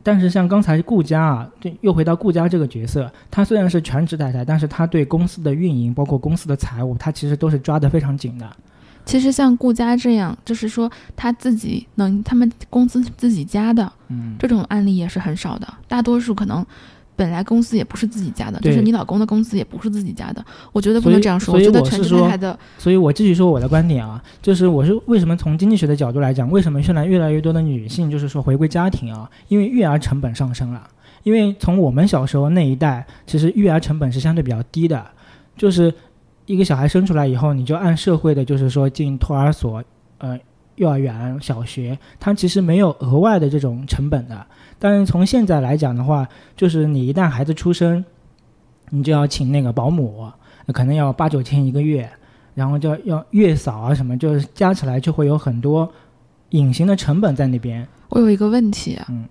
[0.06, 8.50] 但是像刚才顾佳啊，对，又回到顾佳这个角色，她虽然是全职太太，但是她对公司的运营，包括公司的财务，她其实都是抓得非常紧的。
[9.06, 16.66] 其实像顾佳这样，就是说他自己能，他们公司自己家的嗯，这种案例也是很少的，大多数可能。
[17.16, 20.44] 本来公司也不是自己家的，就是你老公的公司也不是自己家的。
[20.72, 30.90] 我觉得不能这样说，我觉得全我是说职太太的所以我继续说我的观点啊，就是我是为什么从经济学的角度来讲，为什么现在越来越多的女性就是说回归家庭啊，因为育儿成本上升了。
[31.22, 35.06] 因为从我们小时候那一代，其实育儿成本是相对比较低的，
[35.56, 35.94] 就是
[36.46, 39.84] 一个小孩生出来以后，你就按社会的，就是说进托儿所、
[40.18, 40.40] 呃
[40.76, 44.46] 幼儿园、小学，它其实没有额外的这种成本的。
[44.80, 46.28] 但是从现在来讲的话，
[46.58, 48.04] 就是你一旦孩子出生，
[48.90, 50.28] 你就要请那个保姆，
[50.74, 52.10] 可能要八九千一个月，
[52.56, 55.88] 然后就要要月嫂啊什么，就是加起来就会有很多
[56.50, 57.88] 隐形的成本在那边。
[58.10, 59.26] 我有一个问题，啊嗯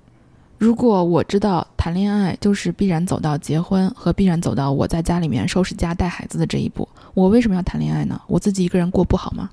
[0.62, 8.20] 如果我知道谈恋爱就是必然走到结婚和必然走到我在家里面收拾家带孩子的这一步，我为什么要谈恋爱呢？
[8.28, 9.50] 我自己一个人过不好吗？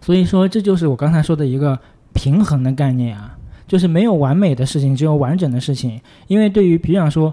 [0.00, 1.78] 所以说，这就是我刚才说的一个
[2.14, 6.00] 平衡的概念啊，就是没有完美的事情，只有完整的事情。
[6.26, 7.32] 因为对于比方说，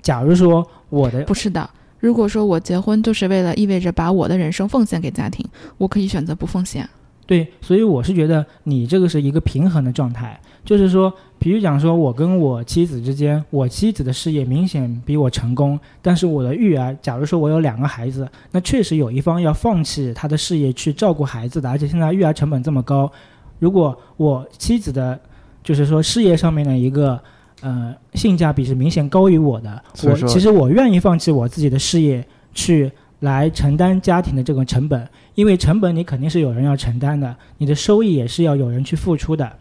[0.00, 1.68] 假如说我的不是的。
[1.98, 5.44] 如果说我结婚就是为了意味着把我的人生奉献给家庭，
[5.78, 6.88] 我可以选择不奉献。
[7.26, 23.10] 对，所以我是觉得你这个是一个平衡的状态，就是说，比如讲说，我跟我妻子之间，我妻子的事业明显比我成功，但是我的育儿，假如说我有两个孩子，那确实有一方要放弃他的事业去照顾孩子的，而且现在育儿成本这么高，
[23.58, 25.18] 如果我妻子的，
[25.62, 27.20] 就是说事业上面的一个。
[27.60, 32.24] 呃，性价比是明显高于我的，我其实我愿意放弃我自己的事业
[32.54, 39.52] 去来承担家庭的这个成本，因为成本你肯定是有人要承担的，你的收益也是要有人去付出的。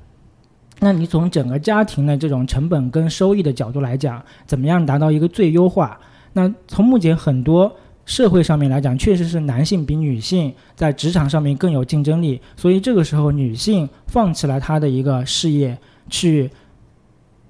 [0.79, 5.99] 那你从整个家庭的这种成本跟收益的角度来讲，怎么样达到一个最优化？
[6.33, 15.77] 那从目前很多社会上面来讲，确实是男性比女性在职场上面更有竞争力，所以这个时候女性放弃了她的一个事业，
[16.09, 16.49] 去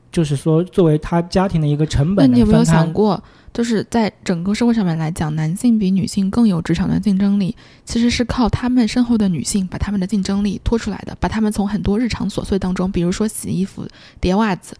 [0.09, 2.91] 就是说作为她家庭的一个成本那本你有没有想。
[2.93, 3.21] 过，
[3.57, 13.87] 就是在整个社会上面来讲，男性比女性更有职场的竞争力，其实是靠他们身后的女性把他们的竞争力拖出来的，把他们从很多日常琐碎当中，比如说洗衣服、
[14.21, 14.77] 叠袜子、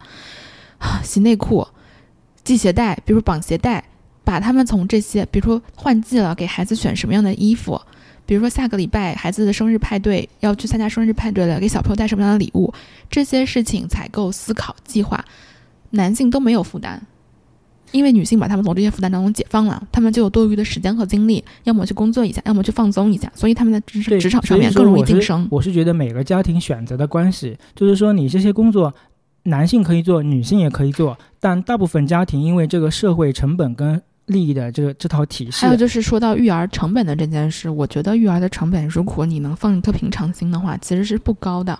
[1.02, 1.66] 洗内裤、
[2.44, 3.82] 系鞋带，比如绑鞋带，
[4.22, 7.80] 把他们从这些，比如说换季了，给孩子选什么样的衣服。
[8.26, 12.72] 比如说下个礼拜孩子的生日派对要去参加生日派对了，给小朋友带什么样的礼物，
[13.10, 15.24] 这些事情采购、思考、计划，
[15.90, 17.04] 男性都没有负担，
[17.90, 25.46] 因为女性把她们从这些负担当中解放了，她们就有多余的时间和精力，要么去工作一下，要么去放松一下，所以她们在职职场上面更容易晋升。
[25.50, 28.94] 我是觉得每个家庭选择的关系，就是说你这些工作，
[29.44, 41.78] 男性可以做，女性也可以做，但大部分家庭因为这个社会成本跟利益的这个这套体系还，有就是说到育儿成本的这件事，我觉得育儿的成本，如果你能放一颗平常心的话，其实是不高的。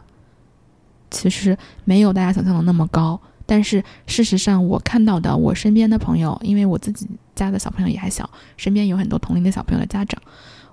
[1.11, 3.18] 其实没有大家想象的那么高，
[3.51, 10.21] 但是事实上，我看到的我身边的朋友，因为我自己家的小朋友也还小，身边有很多同龄的小朋友的家长，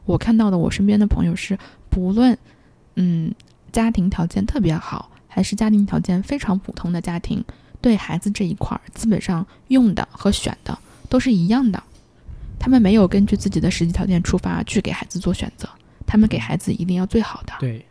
[0.04, 1.58] 我看到的我身边的朋友是，
[1.90, 2.38] 不论
[2.96, 3.34] 嗯
[3.72, 7.42] 家庭条件特别好，还是家庭条件非常普通的家庭，
[7.80, 11.82] 对孩子这一块儿，基本上用的和选的都是一样的。
[12.60, 15.70] 他们没有根据自己的实际条件出发去给孩子做选择，
[16.06, 17.54] 他们给孩子一定要最好的。
[17.60, 17.86] 对，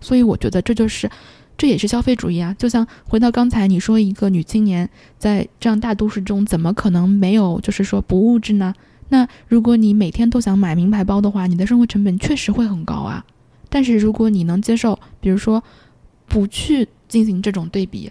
[0.00, 1.08] 所以我觉得这就是，
[1.56, 2.54] 这也是消费主义啊。
[2.58, 4.88] 就像回到刚才你说，一个女青年
[5.18, 8.74] 在这样大都市中，怎么可能没有就是说不物质呢？
[9.10, 13.24] 那如果你每天都想买名牌包的话，你的生活成本确实会很高啊。
[13.68, 15.62] 但是如果你能接受，比如说
[16.26, 18.10] 不去进行这种对比，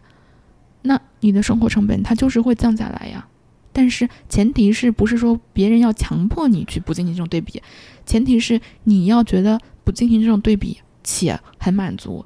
[0.83, 3.27] 那你的生活成本它就是会降下来呀。
[3.71, 7.61] 但是前提是不是说别人要强迫你去不进行这种对比？
[8.05, 12.23] 前提是你要觉得不进行这种对比且很满足。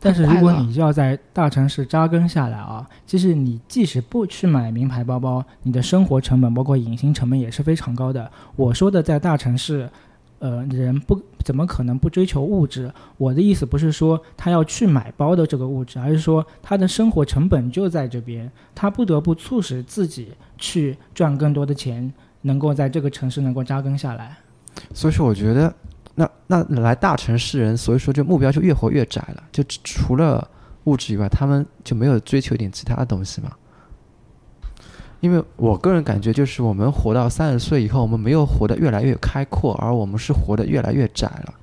[0.00, 8.30] 但是如果你要在大城市扎根下来啊，其实你即使不去买名牌包包，你的生活成本包括隐形成本也是非常高的。
[8.56, 9.88] 我说的在大城市，
[10.38, 12.90] 呃，人不怎么可能不追求物质？
[13.18, 22.10] 我的意思不是说他要去买包的这个物质，而是说他的生活成本就在这边，他不得不促使自己去赚更多的钱，
[22.40, 24.34] 能够在这个城市能够扎根下来。
[24.94, 25.74] 所以说，我觉得
[26.46, 30.46] 那那来大城市人，所以说就目标就越活越窄了，就除了
[30.84, 33.52] 物质以外，他们就没有追求一点其他的东西嘛。
[35.20, 41.54] 因为我个人感觉，就是我们活到三十岁以后，我们没有活得越来越开阔，而我们是活得越来越窄了。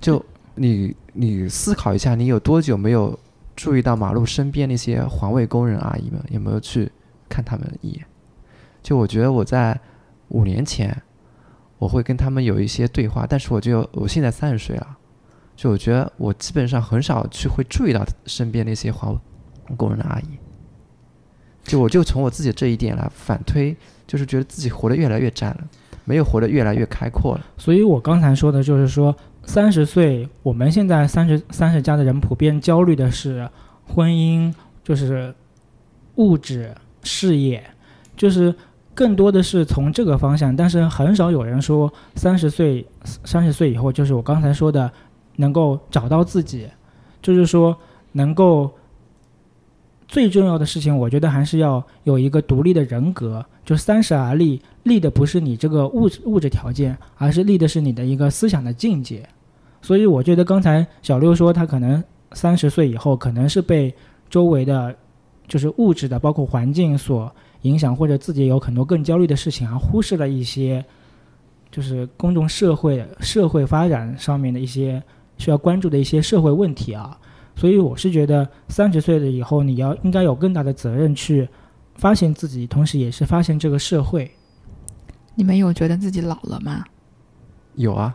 [0.00, 0.24] 就
[0.54, 3.18] 你你思考一下，你有多久没有
[3.54, 6.90] 注意到马路身边那些环卫工人阿姨们，有没有去
[7.28, 8.04] 看他们一眼？
[8.82, 9.78] 就我觉得我在
[10.28, 11.02] 五年前，
[11.84, 14.96] 我会跟他们有一些对话，但是我就我现在三十岁了，
[15.54, 20.38] 就我觉得我基本上很少去会注意到身边那些环卫工人的阿姨。
[21.62, 25.60] 就我就从我自己这一点来反推，就是觉得自己活得越来越窄了，
[26.06, 27.44] 没有活得越来越开阔了。
[27.58, 33.46] 所以我刚才说的就是说，三十岁，我们现在三十三十加的人普遍焦虑的是
[33.86, 34.50] 婚姻，
[34.82, 35.34] 就是
[36.14, 37.62] 物质、事业，
[38.16, 38.54] 就是
[38.94, 44.90] 更多的是从这个方向，但是很少有人说三十岁三十岁以后，就是我刚才说的，
[45.36, 46.68] 能够找到自己，
[47.20, 47.76] 就是说
[48.12, 48.70] 能够。
[50.06, 53.44] 最重要的事情，我觉得还是要有一个独立的人格。
[53.64, 59.26] 就三十而立，立的不是你这个物质物质条件，而是立的是你的一个思想的境界。
[59.80, 63.92] 所以我觉得刚才小六说他可能三十岁以后，可能是被
[64.28, 64.94] 周围的，
[65.48, 70.82] 就是物质的，包括环境所影响，或者自己有很多更焦虑的事情，而忽视了一些，
[71.70, 75.02] 就是公众社会社会发展上面的一些
[75.36, 77.18] 需要关注的一些社会问题啊。
[77.56, 81.48] 所以我是觉得，三十岁了以后，你要应该有更大的责任去
[81.94, 84.30] 发现自己，同时也是发现这个社会。
[85.36, 86.84] 你们有觉得自己老了吗？
[87.76, 88.14] 有啊，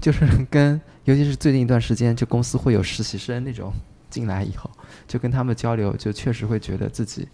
[0.00, 3.72] 就是跟尤其是最近一段时间，就公司会有实习生那种
[4.10, 4.70] 进来以后，
[5.06, 7.28] 就跟他们交流，就确实会觉得自己，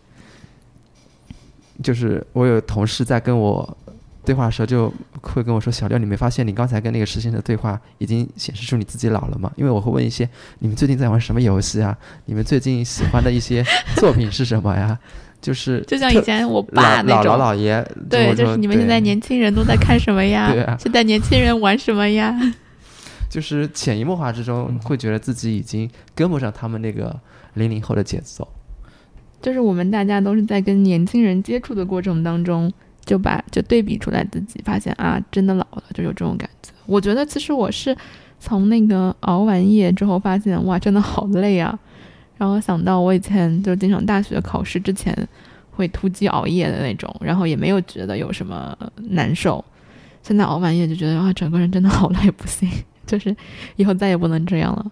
[1.83, 3.77] 就是我有同事在跟我
[4.25, 10.29] 对话的时候，就会跟我说：“小六，你没发现你刚才跟那个实习生的对话已经显示出你自己老了吗？”因为我会问一些
[10.61, 11.97] ：“你们最近在玩什么游戏啊？
[12.27, 13.65] 你们最近喜欢的一些
[13.97, 14.99] 作品是什么呀？”
[15.43, 20.51] 就是就像以前我爸那种，老姥爷，对，就是你们现在年轻人都在看什么呀？
[20.51, 22.35] 对啊现在年轻人玩什么呀？
[23.29, 27.15] 就是潜移默化之中会觉得自己已经跟不上他们那个
[27.55, 28.49] 零零后的节奏。
[29.45, 32.73] 就是我们大家都是在跟年轻人接触的过程当中，
[33.05, 36.73] 就把就对比出来自己，发现啊，真的老了，就有这种感觉。
[36.87, 37.95] 我觉得其实我是
[38.41, 41.79] 从那个熬完夜之后发现，哇，真的好累啊。
[42.39, 45.15] 然后想到我以前就经常大学考试之前
[45.71, 48.75] 会突击熬夜的那种，然后也没有觉得有什么
[49.11, 49.63] 难受。
[50.23, 52.67] 现在熬完夜就觉得啊，整个人真的好累，不行，
[53.07, 53.37] 就是
[53.77, 54.91] 以后再也不能这样了。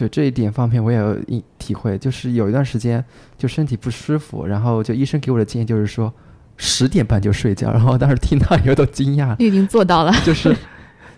[0.00, 3.04] 对这一点方面，我也有一体会，就是有一段时间
[3.36, 6.10] 就身体不舒服，然后就医生给我的建议就是说
[6.56, 10.12] 十点半就睡觉，然后当时听到以后都惊讶了，你已经做到了。
[10.24, 10.56] 就是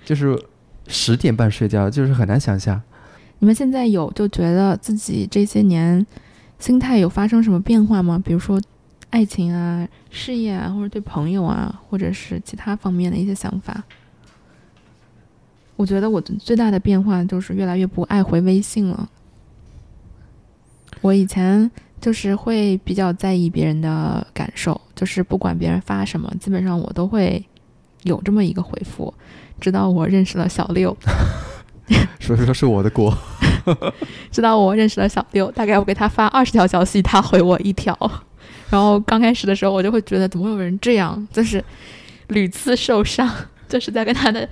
[0.04, 0.36] 就是
[0.88, 2.82] 十点半睡觉，就是很难想象。
[3.38, 6.04] 你们现在有就觉得自己这些年
[6.58, 8.20] 心态有发生什么变化吗？
[8.24, 8.60] 比如说
[9.10, 13.84] 爱情啊、事业啊，或者对朋友啊，或者是其他方面的一些想法？
[15.82, 19.08] 我觉得我最大的变化就是越来越不爱回微信了。
[21.00, 21.68] 我以前
[22.00, 27.44] 就是会比较在意别人的感受，就是不管别人发什么，基本上我都会
[28.04, 29.12] 有这么一个回复。
[29.60, 30.96] 直到我认识了小六
[32.20, 33.12] 所以说是我的锅。
[34.30, 37.98] 直到我认识了小六，大概我给他发二十条消息，他回我一条。
[38.70, 41.64] 然后刚开始的时候，我就会觉得怎么会有人这样，就是
[42.28, 43.28] 屡次受伤，
[43.68, 44.48] 就是在跟他的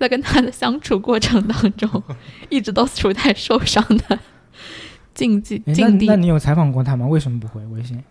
[0.00, 2.02] 在跟他的相处过程当中，
[2.48, 4.18] 一直都处在受伤的
[5.14, 6.16] 境地境地那。
[6.16, 7.06] 你有采访过他吗？
[7.06, 8.02] 为什么不回微信？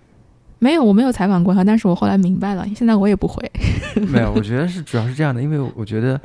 [0.60, 3.52] 没有，我没有采访过他，但是我后来明白了，现在我也不回。
[3.96, 6.20] 没有，我觉得是主要是这样的，因为我觉得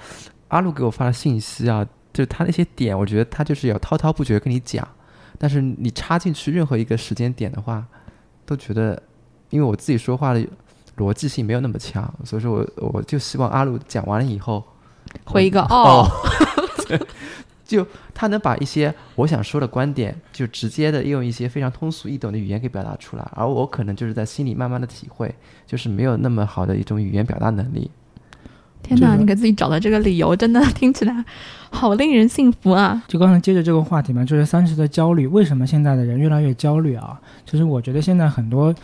[0.49, 4.87] 阿路给我发的信息啊，就是他那些点，我觉得他就是要滔滔不绝跟你讲，
[5.39, 7.87] 但是你插进去任何一个时间点的话，
[8.45, 9.01] 都觉得，
[9.51, 10.45] 因为我自己说话的
[10.97, 14.65] 逻辑性没有那么强，所以说我我就希望阿路讲完了以后，
[15.25, 16.11] 回一个哦哦，
[17.65, 25.35] 就他能把一些我想说的观点，就直接的用一些非常通俗易懂的语言给表达出来，而我可能就是在心里慢慢的体会，
[25.67, 27.91] 就是没有那么好的一种语言表达能力。
[28.83, 31.25] 天哪，你给自己找的这个理由，真的听起来
[31.71, 33.03] 好令人信服啊！
[33.09, 37.19] 就刚才接着这个话题嘛，就是三十的焦虑，为什么现在的人越来越焦虑啊？
[37.47, 38.75] 其实我觉得现在很多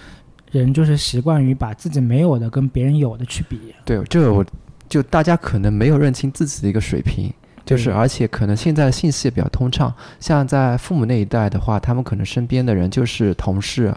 [0.52, 4.42] 人就是习惯于把自己没有的跟别人有的去比，对，这个我
[4.90, 7.32] 就大家可能没有认清自己的一个水平，
[7.64, 13.94] 就是而且可能现在的信息也比较通畅，像在父母那一代的话，他们可能身边的人就是同事，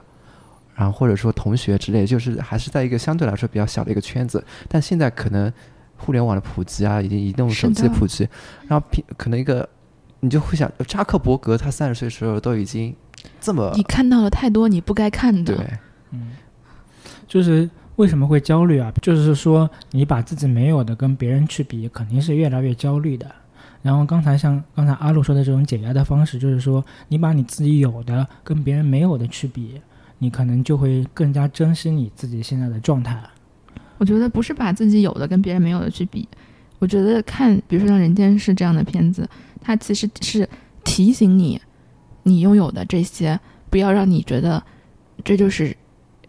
[0.76, 5.52] 然后或者说同学之类，就是还是在一个相对来说比较小的一个圈子，但现在可能
[5.98, 8.30] 互联网的普及啊，以及移动手机普及，
[8.68, 9.68] 然后平可能一个
[10.20, 12.96] 你就会想，扎克伯格他三十岁的时候都已经
[13.42, 15.68] 这么你看到了太多你不该看的，对，
[16.12, 16.34] 嗯，
[17.28, 18.92] 就是为什么会焦虑啊？
[19.02, 23.30] 就是说你把自己没有的跟别人去比，肯定是越来越焦虑的。
[23.82, 29.82] 然后刚才像刚才阿路说的这种解压的方式，就是说你把你自己有的跟别人没有的去比，
[30.20, 33.22] 你可能就会更加珍惜你自己现在的状态。
[33.98, 36.28] 我觉得不是把自己有的跟别人没有的去比，
[36.80, 39.30] 我觉得看，比如说像《人间世》这样的片子，
[39.62, 40.48] 它其实是
[40.84, 41.62] 提醒你，
[42.24, 43.40] 你拥有的这些，
[43.70, 44.62] 不要让你觉得
[45.24, 45.76] 这就是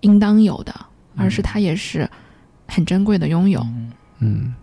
[0.00, 0.74] 应当有的，
[1.16, 2.08] 而是它也是
[2.66, 3.60] 很珍贵的拥有。
[3.60, 4.54] 嗯，嗯，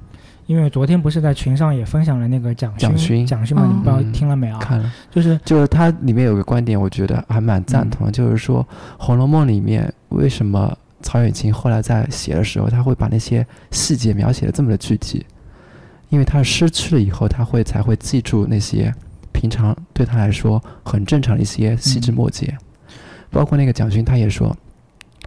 [0.48, 3.26] 因为昨天不是在群上也分享了那个蒋蒋勋。
[3.26, 4.12] 蒋勋嘛，你不知道嗯。
[4.12, 4.58] 听了没有？
[4.60, 4.94] 看了。
[5.10, 8.64] 就是就是它里面有个观点，我觉得还蛮赞同的，就是说
[8.98, 15.26] 《红楼梦》里面为什么曹雪芹后来在写的时候，他会把那些细节描写的这么的具体，
[16.10, 18.94] 因为他失去了以后，他会才会记住那些
[19.32, 22.56] 平常对他来说很正常的一些细枝末节，
[23.30, 24.56] 包括那个蒋勋，他也说，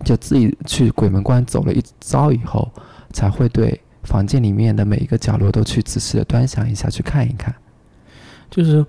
[0.05, 2.71] 就自己去鬼门关走了一遭以后，
[3.13, 7.55] 才会对房间里面的每一个角落都去仔细的端详一下，去看一看。
[8.51, 8.85] 就是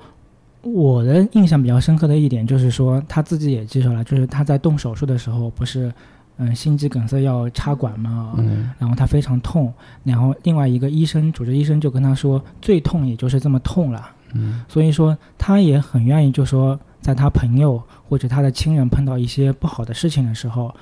[0.62, 5.92] 我的印象比较深刻的一点，就是说他自己也介绍了，就是他在动手术的时候，不是
[6.38, 20.76] 嗯心肌梗塞要插管嘛，嗯然后他非常痛，然后另外一个医生主治医生就跟他说，最痛也就是这么痛了，嗯所以说他也很愿意，就说在他朋友或者他的亲人碰到一些不好的事情的时候。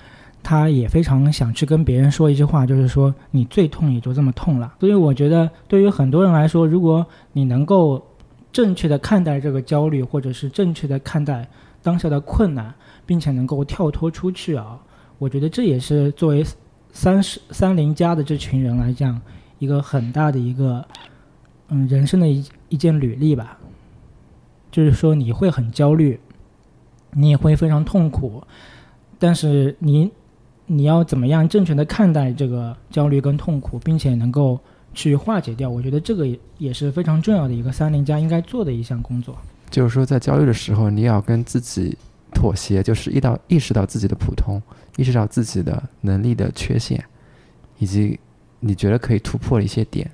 [0.44, 4.74] 他也非常想去跟别人说一句话，就是说你最痛也就这么痛了。
[4.80, 8.06] 所以我觉得，对于很多人来说，如果你能够
[8.52, 11.48] 正确的看待这个焦虑，或者是正确的看待
[11.82, 12.74] 当下的困难，
[13.06, 14.78] 并且能够跳脱出去啊，
[15.18, 16.46] 我觉得这也是作为
[16.92, 19.20] 三十三零加的这群人来讲，
[19.60, 20.86] 一个很大的一个
[21.70, 23.58] 嗯人生的一一件履历吧。
[24.70, 26.20] 就是说你会很焦虑，
[27.12, 28.44] 你也会非常痛苦，
[29.20, 30.12] 但是你
[30.66, 34.60] 你要怎么样正确的看待这个焦虑跟痛苦，并且能够
[34.94, 39.38] 去化解掉，我觉得这个也也是非常重要的一个三零加应该做的一项工作。
[39.70, 41.98] 就是说，在焦虑的时候，你也要跟自己
[42.34, 44.62] 妥协，就是意到意识到自己的普通，
[44.98, 47.04] 意识到自己的能力的缺陷，
[47.80, 48.20] 以及
[48.60, 50.10] 你觉得可以突破的一些点，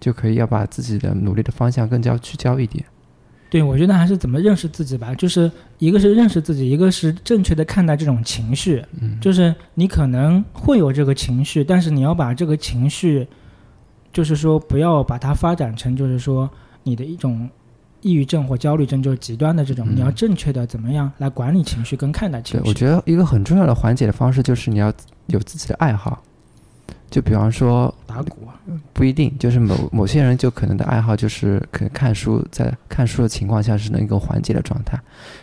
[0.00, 2.84] 就可以要把自己的努力的方向更加聚焦一点。
[3.50, 8.82] 对，我觉得还是怎么认识自己吧，就是一个是认识自己，一个是正确的看待这种情绪。
[9.00, 13.26] 嗯，就是你可能会有这个情绪，但是你要把这个情绪，
[14.12, 16.48] 就是说不要把它发展成就是说
[16.84, 17.50] 你的一种
[18.02, 19.84] 抑郁症或焦虑症，就是极端的这种。
[19.88, 22.68] 嗯你要正确的怎么样来管理情绪跟看待情，绪。
[22.68, 24.92] 我觉得一个很重要的缓解的方式就是你要
[25.26, 26.22] 有自己的爱好，
[27.10, 28.54] 就比方说打鼓啊，
[28.92, 34.96] 不一定，就是某某些人就可能的爱好就是可能看书，在看书的情况下是能够缓解的状态。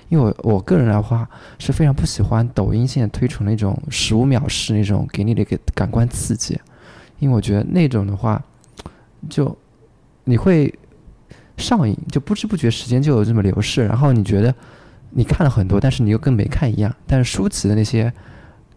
[0.08, 6.58] 因为我我个人的话是非常不喜欢抖音现在推崇那种十五秒式那种给你的一个感官刺激，
[7.20, 8.42] 因为我觉得那种的话，
[9.30, 9.54] 就
[10.24, 10.74] 你会
[11.58, 14.56] 上瘾，就不知不觉时间就有这么流逝，然后你觉得
[15.10, 16.96] 你看了很多，但是你又跟没看一样。
[17.06, 18.14] 但是舒淇的那些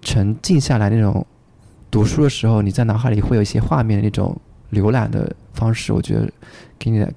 [0.03, 1.25] 沉静下来那种
[1.91, 4.37] 读书的时候，你在脑海里会有一些画面的那种
[4.73, 6.31] 浏览的方式，我觉得
[6.79, 7.13] 给你的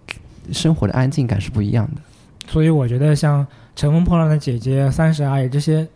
[0.51, 2.01] 生活的安静感是不一样的。
[2.47, 3.45] 所以我觉得像
[3.75, 5.87] 《乘风破浪的姐姐》《三十而已》这些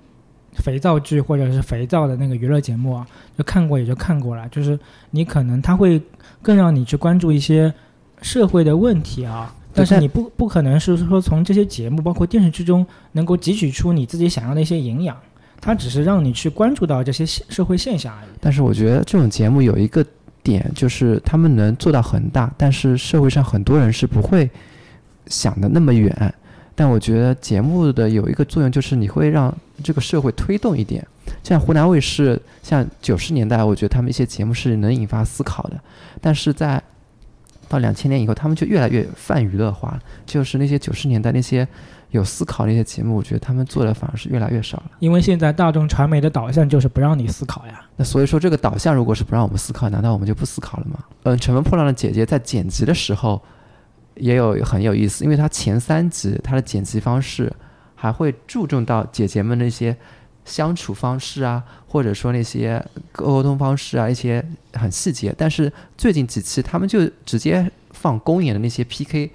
[0.54, 3.08] 肥皂剧或者是肥皂的那个娱乐节目啊，
[3.38, 4.48] 就看过也就看过了。
[4.50, 4.80] 就是
[5.12, 6.02] 你可能它会
[6.42, 7.74] 更让你去关注一些
[8.22, 15.18] 社会的问题啊，但是你不不可能是说从这些节目包括电视剧中能够汲取出你自己想要的一些营养，
[15.68, 18.30] 它只是让你去关注到这些社会现象而已。
[18.40, 20.06] 但是我觉得这种节目有一个
[20.42, 24.50] 点，就是他们能做到很大，但是社会上很多人是不会
[25.26, 26.34] 想的那么远。
[26.74, 29.54] 但我觉得节目的有一个作用，就是你会让
[29.84, 31.06] 这个社会推动一点。
[31.44, 35.78] 像湖南卫视，像九十年代，我觉得他们一些节目是能引发思考的，
[36.22, 36.82] 但是在
[37.68, 40.00] 到两千年以后，他们就越来越泛娱乐化。
[40.26, 41.68] 就是那些九十年代那些
[42.12, 44.92] 有思考那些节目，我觉得他们做的反而是越来越少了。
[45.00, 47.86] 因为现在大众传媒的导向就是不让你思考呀。
[47.96, 51.04] 那所以说，这个导向如果是不让我们思考，难道我们就不思考了吗？
[51.24, 53.42] 嗯，《乘风破浪的姐姐》在剪辑的时候
[54.16, 57.52] 也有很有意思，因为它前三集它的剪辑方式
[57.96, 59.96] 还会注重到姐姐们那些
[60.46, 64.44] 相处方式啊，或者说那些沟通方式啊，一些
[64.74, 65.36] 很细节。
[65.38, 69.30] 但是最近几期他们就直接放公演的那些 PK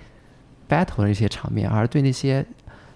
[0.68, 2.44] battle 的一些场面，而对那些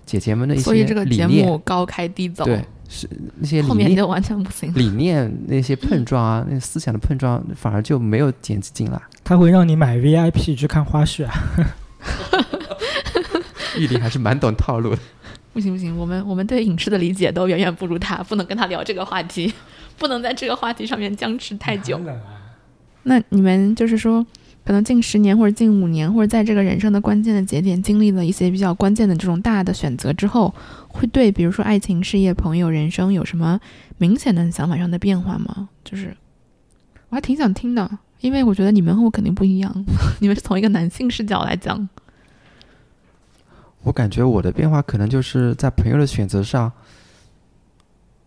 [0.07, 3.09] 姐姐们的一些所以这个节理念目高开低走，对是
[3.41, 4.73] 那些理念后面就完全不行。
[4.75, 9.01] 理念那些碰撞啊， 那思想的碰撞，反而就没有剪辑进来。
[9.25, 11.33] 他会让你买 VIP 去看花絮啊。
[13.77, 14.99] 玉林还是蛮懂套路的。
[15.53, 19.53] 不行不行，我们我们对影视的理解都远远不如他，不能跟他聊这个话题，
[19.99, 21.97] 不能在这个话题上面僵持太久。
[22.07, 22.15] 啊！
[23.03, 24.25] 那你们就是说，
[24.67, 30.53] 可能近十年或者近五年，或者在这个人生的关键的节点，经历了一些比较关键的这种大的选择之后，
[30.89, 33.61] 会对比如说爱情、事业、朋友、人生有什么
[33.99, 35.69] 明显的想法上的变化吗？
[35.85, 36.17] 就是
[37.11, 37.89] 我还挺想听的，
[38.21, 39.73] 因为我觉得你们和我肯定不一样，
[40.19, 41.89] 你们是从一个男性视角来讲。
[43.85, 46.73] 我感觉我的变化可能就是在朋友的选择上，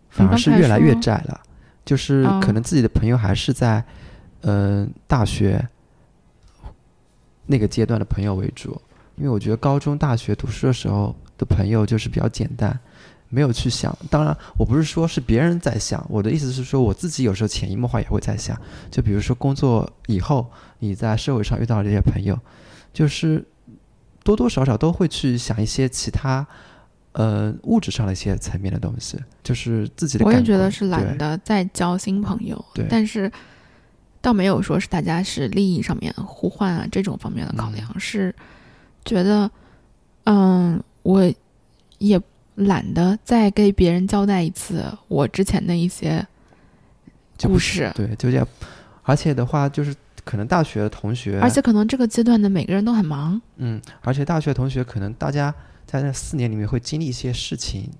[0.08, 1.38] 反而是越来越窄了。
[1.84, 3.84] 就是哦可能自己的朋友还是在，
[4.40, 5.68] 嗯、大学
[7.50, 8.80] 那个阶段的朋友为主，
[9.16, 12.78] 因为我觉得高中、大学读书的时候的朋友就是比较简单，
[13.28, 13.96] 没有去想。
[14.08, 18.56] 当然，我不是说是别人在想，我的意思是说我自己有时候潜移默化也会在想。
[18.90, 20.46] 就比如说工作以后，
[20.78, 22.38] 你在社会上遇到的这些朋友，
[22.92, 23.44] 就是
[24.22, 26.46] 多多少少都会去想一些其他。
[27.12, 33.28] 呃，物质上的一些层面的东西，就是自己的我也觉得是懒得再交新朋友，对但是
[34.20, 38.34] 倒没有说是大家是利益上面互换啊这种方面的考量，是
[39.04, 39.50] 觉得
[40.24, 41.32] 嗯，我
[41.98, 42.20] 也
[42.56, 46.26] 懒得再给别人交代一次我之前的一些
[47.42, 48.46] 故事，对，就这样。
[49.02, 49.94] 而且的话，就是
[50.24, 55.52] 可能大学的同学，而且可能这个阶段的每个人都很忙，嗯，而且大学同学可能大家
[55.86, 57.90] 在那四年里面会经历一些事情，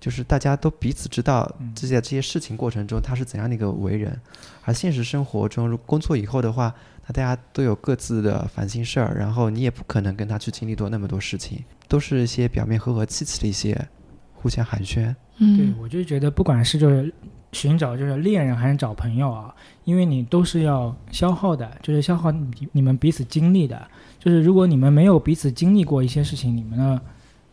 [0.00, 4.18] 就是大家都彼此知道嗯这些这些事情过程中他是怎样的一个为人，
[4.64, 6.74] 而现实生活中如工作以后的话，
[7.06, 13.88] 那大家都有各自的烦心事儿，然后你也不可能跟他去经历多那么多事情，都是一些表面和和气气的一些
[14.32, 15.14] 互相寒暄。
[15.38, 17.12] 嗯对嗯，，我就觉得不管是就是
[17.52, 23.86] 寻找就是恋人还是找朋友啊，因为你都是要消耗的，就是消耗你你们彼此经历的。
[24.18, 27.00] 就是如果你们没有彼此经历过一些事情，你们的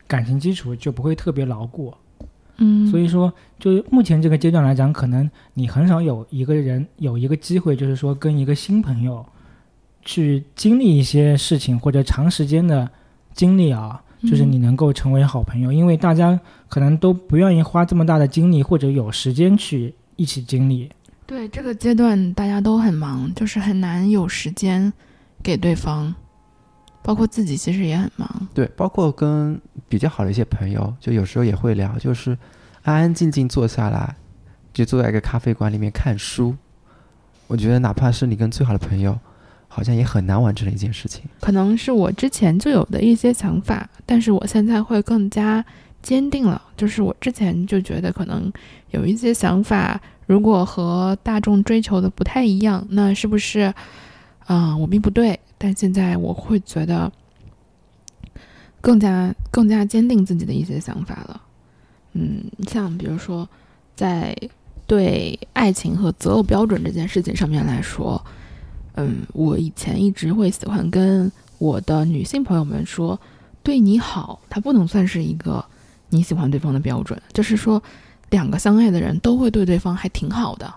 [0.06, 1.94] 感情基础就不会特别牢固。
[2.58, 9.26] 嗯，所以说，就是目前这个阶段来讲，可能你很少有一个人有一个机会，就是说跟一个新朋友
[10.04, 12.90] 去经历一些事情，或者长时间的
[13.34, 20.90] 经历啊，就是嗯你能够成为好朋友，因为大家可能都不愿意花这么大的精力或者有时间去一起经历。
[21.26, 24.92] 对这个阶段大家都很忙，就是很难有时间
[25.44, 26.16] 给对方，
[27.04, 28.48] 包括自己其实也很忙。
[28.54, 29.60] 对，包括跟
[29.90, 32.38] 比较好的一些朋友，就有时候也会聊，就是
[32.84, 34.16] 安安静静坐下来，
[34.74, 36.56] 就坐在一个咖啡馆里面看书。
[37.48, 39.18] 我觉得哪怕是你跟最好的朋友，
[39.68, 41.24] 好像也很难完成的一件事情。
[41.40, 45.64] 可能是我之前就有的一些想法，但是我现在会更加
[46.02, 46.62] 坚定了。
[46.76, 48.52] 就是我之前就觉得可能
[48.92, 53.74] 有一些想法，如果和大众追求的不太一样，那是不是，
[54.48, 55.40] 嗯、我并不对？
[55.58, 57.12] 但现在我会觉得
[58.82, 61.42] 更加更加坚定自己的一些想法了。
[62.14, 63.48] 嗯，像比如说，
[63.96, 64.36] 在
[64.86, 68.24] 对爱情和择偶标准这件事情上面来说，
[68.96, 73.20] 嗯，我以前一直会喜欢跟我的女性朋友们说，
[73.62, 75.64] 对你好，它不能算是一个
[76.10, 77.82] 你喜欢对方的标准，就是说，
[78.30, 80.74] 两个相爱的人都会对对方还挺好的，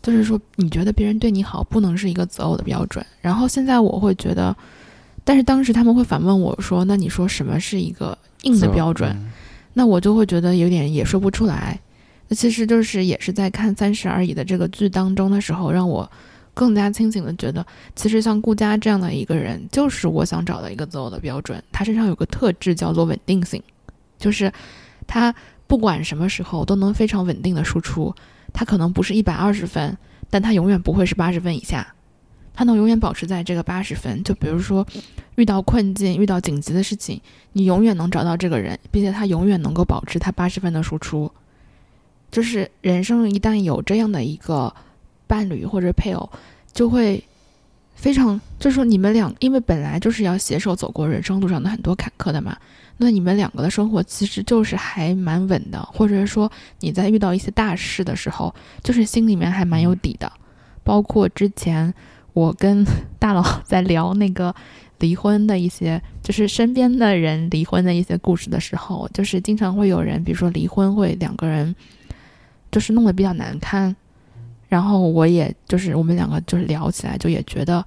[0.00, 3.04] 就是说，你觉得别人对你好不能是一个择偶的标准。
[3.20, 4.56] 然后现在我会觉得，
[5.30, 9.08] 但是当时他们会反问我说，那你说什么是一个硬的标准？
[9.12, 9.30] 嗯
[9.72, 11.78] 那我就会觉得有点也说不出来。
[12.26, 16.10] 那其实就是也是在看《三十而已》的这个剧当中的时候，让我
[16.52, 17.64] 更加清醒的觉得，
[17.94, 21.62] 其实像顾佳这样的一个人，就是我想找的一个择偶的标准。
[21.70, 23.62] 他身上有个特质叫做稳定性，
[24.18, 24.52] 就是
[25.06, 25.32] 他
[25.68, 28.12] 不管什么时候都能非常稳定的输出。
[28.52, 29.96] 他可能不是一百二十分，
[30.28, 31.86] 但他永远不会是八十分以下。
[32.52, 34.84] 他能永远保持在这个八十分，就比如说
[35.36, 37.20] 遇到困境、遇到紧急的事情，
[37.52, 41.30] 你永远能找到这个人，并且他永远能够保持他八十分的输出。
[42.30, 44.72] 就是人生一旦有这样的一个
[45.26, 46.30] 伴侣或者配偶，
[46.72, 47.22] 就会
[47.94, 52.56] 非常，就是说你们俩，因为本来就是要携手走过人生路上的很多坎坷的嘛。
[52.98, 58.54] 那你们两个的生活其实就是还蛮稳的，或者说你在遇到一些大事的时候，
[58.84, 60.30] 就是心里面还蛮有底的。
[60.84, 61.92] 包括之前
[62.32, 62.84] 我跟
[63.18, 64.54] 大佬 在聊那个
[65.00, 71.74] 离婚的一些，就是身边的人离婚的一些故事的时候，就是经常会有人，比如说离婚会两个人
[72.70, 73.94] 就是弄得比较难堪，
[74.68, 77.84] 然后我也就是我们两个就是聊起来，就也觉得。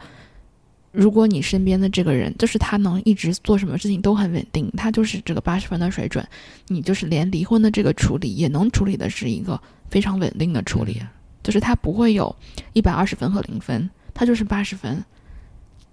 [0.91, 6.24] 如果你身边的这个人就是他能一直做什么事情都很稳定，他就是这个八十分的水准，
[6.68, 9.59] 你就是连离婚的这个处理也能处理的是一个
[9.89, 11.01] 非常稳定的处理，
[11.41, 12.36] 就是他不会有
[12.74, 15.03] 一百二十分和零分，他就是八十分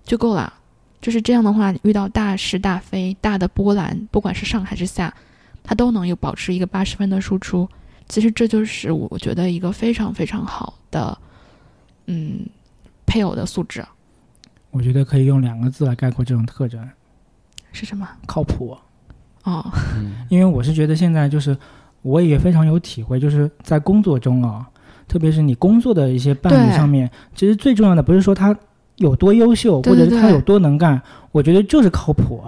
[0.05, 0.53] 就够了。
[1.01, 5.12] 就是这样的话，遇到大是大非、大的波澜，不管是上还是下，
[5.62, 7.68] 他都能有保持一个八十分的输出。
[8.09, 11.16] 其实这就是我觉得一个非常非常好的，
[12.07, 12.40] 嗯，
[13.07, 13.84] 配偶的素质。
[14.70, 16.86] 我觉得可以用两个字来概括这种特征，
[17.72, 18.07] 是什么？
[18.26, 18.76] 靠谱。
[19.44, 19.64] 哦，
[20.28, 21.57] 因为我是觉得现在就是
[22.03, 24.68] 我也非常有体会，就是在工作中啊，
[25.09, 28.55] 特别是你工作的一些伴侣上面，其实最重要的不是说他
[29.01, 31.01] 有多优秀，或者是他有多能干，
[31.32, 32.40] 我觉得就是靠谱。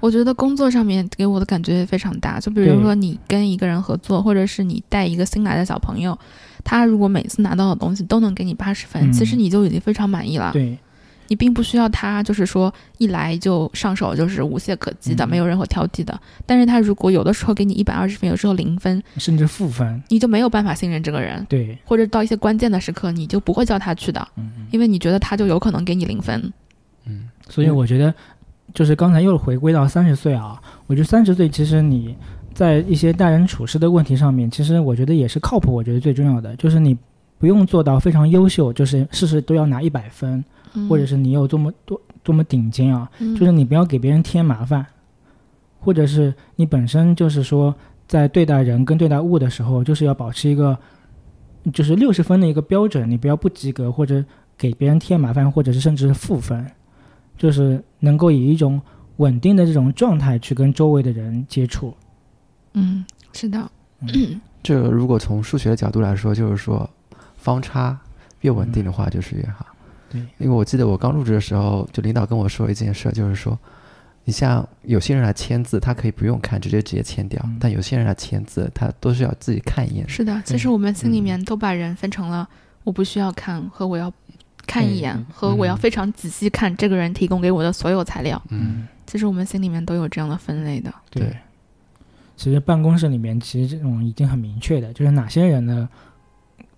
[0.00, 6.18] 我觉得工作上面给我的感觉也非常大，就比如说你跟一个人合作，或者是你带一个新来的小朋友，
[6.64, 10.50] 他如果每次拿到的东西都能给你八十分，其实你就已经非常满意了。
[10.52, 10.76] 对。
[11.32, 16.20] 你并不需要他，就是说一来就上手就是无懈可击的，没有任何挑剔的。
[16.44, 21.42] 但是他如果有的时候给你一百二十分，有时候零分，甚至负分，你就没有办法信任这个人。
[21.48, 24.28] 对，或者到一些关键的时刻，你就不会叫他去的，
[24.70, 26.52] 因为你觉得他就有可能给你零分。
[27.06, 28.14] 嗯，所以我觉得，
[28.74, 32.14] 就是刚才又回归到三十岁啊，我觉得三十岁其实你
[32.52, 35.72] 在一些待人处事的问题上面，其实我觉得也是靠谱。
[35.72, 36.94] 我觉得最重要的就是你
[37.38, 40.44] 不用做到非常优秀，就是事事都要拿一百分。
[40.88, 44.84] 或者是你有多么多多么顶尖啊，就是你不要给别人添麻烦，
[45.80, 47.74] 或者是你本身就是说
[48.06, 50.78] 在对待人跟对待物的时候，就是要保持一个
[51.72, 54.24] 就是六十分的一个标准，你不要不及格或者
[54.56, 56.64] 给别人添麻烦，或者是甚至是负分，
[57.36, 58.80] 就是能够以一种
[59.16, 61.94] 稳定的这种状态去跟周围的人接触。
[62.74, 63.70] 嗯，是的。
[64.62, 66.88] 这如果从数学的角度来说，就是说
[67.36, 67.98] 方差
[68.40, 69.66] 越稳定的话，就是越好。
[70.12, 73.58] 对，因为我记得我刚入职的时候，就领导跟我说一件事，就是说，
[74.24, 80.08] 你像有些人来签字，他可以不用看，直接直接签掉；但有些人来签字，他都是要自己看一眼。
[80.08, 82.48] 是的，其实我们心里面都把人分成了
[82.84, 84.12] 我不需要看和我要
[84.66, 88.40] 看一眼，和我要非常仔细看这个人提供给我的所有材料。
[88.50, 90.92] 嗯，其实我们心里面都有这样的分类的。
[91.10, 91.36] 对，
[92.36, 95.88] 其实办公室里面其实这种已经很明确的，就是哪些人呢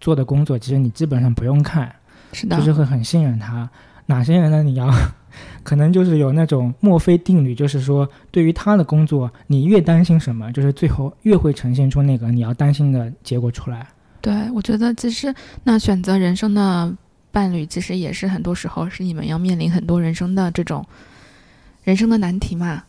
[0.00, 1.94] 做的工作，其实你基本上不用看。
[2.34, 3.68] 是的，就是会很信任他。
[4.06, 4.62] 哪些人呢？
[4.62, 4.92] 你要
[5.64, 13.86] 可能就是有那种墨菲定律，就是说，对于他的工作，你越担心什么，就是最后越会呈现出那个你要担心的结果出来。
[14.20, 16.94] 对，我觉得其实那选择人生的
[17.32, 20.84] 伴侣，其实也是很多时候是你们要面临很多人生的这种
[21.82, 22.82] 人生的难题嘛。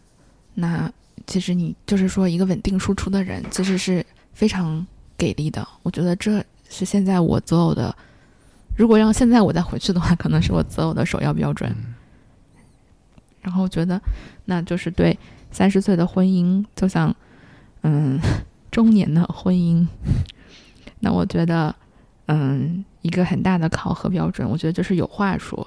[0.53, 0.91] 那
[1.27, 4.85] 其实你就是说一个稳定输出的人，其实是非常
[5.17, 5.65] 给力的。
[5.81, 7.95] 我觉得这是现在我择偶的。
[8.75, 11.73] 如果让现在我再回去的话，可能是我择偶的首要标准。
[13.41, 14.01] 然后觉得，
[14.45, 15.17] 那就是对
[15.51, 17.15] 三十岁的婚姻，就像
[17.83, 18.19] 嗯
[18.71, 19.85] 中年的婚姻。
[20.99, 21.75] 那我觉得，
[22.25, 25.65] 嗯，一个很大的考核标准，我觉得就是有话说。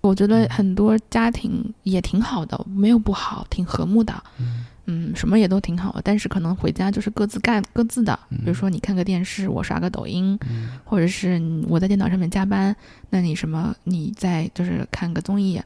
[0.00, 4.12] 我觉得很多家庭也挺好的，没有不好，挺和睦的。
[4.38, 4.64] 嗯，
[5.14, 8.18] 什么也都挺好的，但是可能回家就是各自干各自的。
[8.28, 10.38] 比如说你看个电视，我刷个抖音，
[10.84, 12.74] 或者是我在电脑上面加班，
[13.10, 15.60] 那你什么你在就是看个综艺，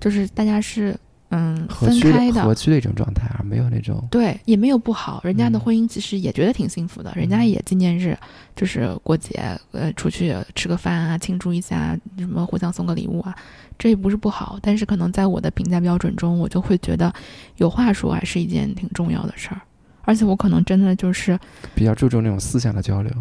[0.00, 0.98] 就是大家是
[1.30, 5.20] 嗯分开的合区的一种状态，而没有那种对也没有不好。
[5.24, 8.16] 人家的婚姻其实也觉得挺幸福的，人家也纪念日
[8.56, 9.40] 就是过节
[9.72, 13.36] 呃出去吃个饭啊，庆祝一下什么互相送个礼物啊。
[13.78, 17.12] 这也不是不好，但是可能在我的评价标准中，我就会觉得
[17.58, 19.60] 有话说还是一件挺重要的事儿，
[20.02, 21.38] 而且我可能真的就是
[21.76, 23.12] 比较注重那种思想的交流，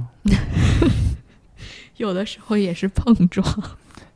[1.97, 3.45] 有的时候也是碰撞，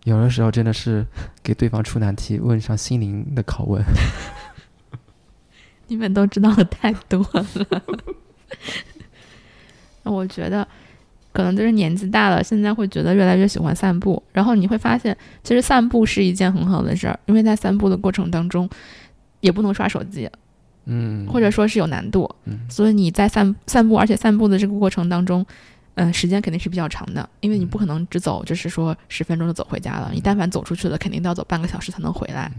[0.03, 1.05] 有的时候真的是
[1.43, 3.83] 给对方出难题，问上心灵的拷问。
[5.87, 7.45] 你们都知道的太多了，
[10.03, 10.67] 那我觉得。
[11.33, 14.21] 可能就是年纪大了，现在会觉得越来越喜欢散步。
[14.33, 18.69] 然后你会发现，其实散步是一件很好的事儿，因为在散步的过程当中，
[19.39, 20.29] 也不能刷手机，
[20.83, 25.45] 嗯，或者说是有难度，嗯所以你在散散步，而且散步的这个过程当中，
[25.95, 30.09] 嗯，时间肯定是比较长的，因为你不可能只走，就是说十分钟就走回家了。
[30.13, 32.51] 你但凡走出去了，肯定都要走半个小时才能回来。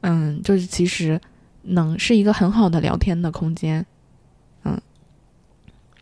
[0.00, 1.20] 嗯，就是其实
[1.62, 3.84] 能是一个很好的聊天的空间，
[4.64, 4.80] 嗯，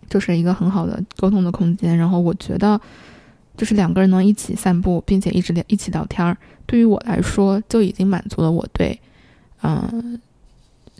[0.09, 1.97] 就是一个很好的沟通的空间。
[1.97, 2.81] 然后我觉得，
[3.57, 9.01] 就是两个人能一起散步，并且一直聊一起聊天儿，对于我来说就已经满足了我对，
[9.62, 10.20] 嗯、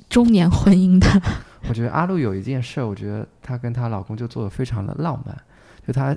[0.09, 1.23] 中年婚姻的，
[1.68, 5.36] 我觉得阿露有一件事儿，我觉得她跟她老公就做的非常的浪漫。
[5.86, 6.16] 就她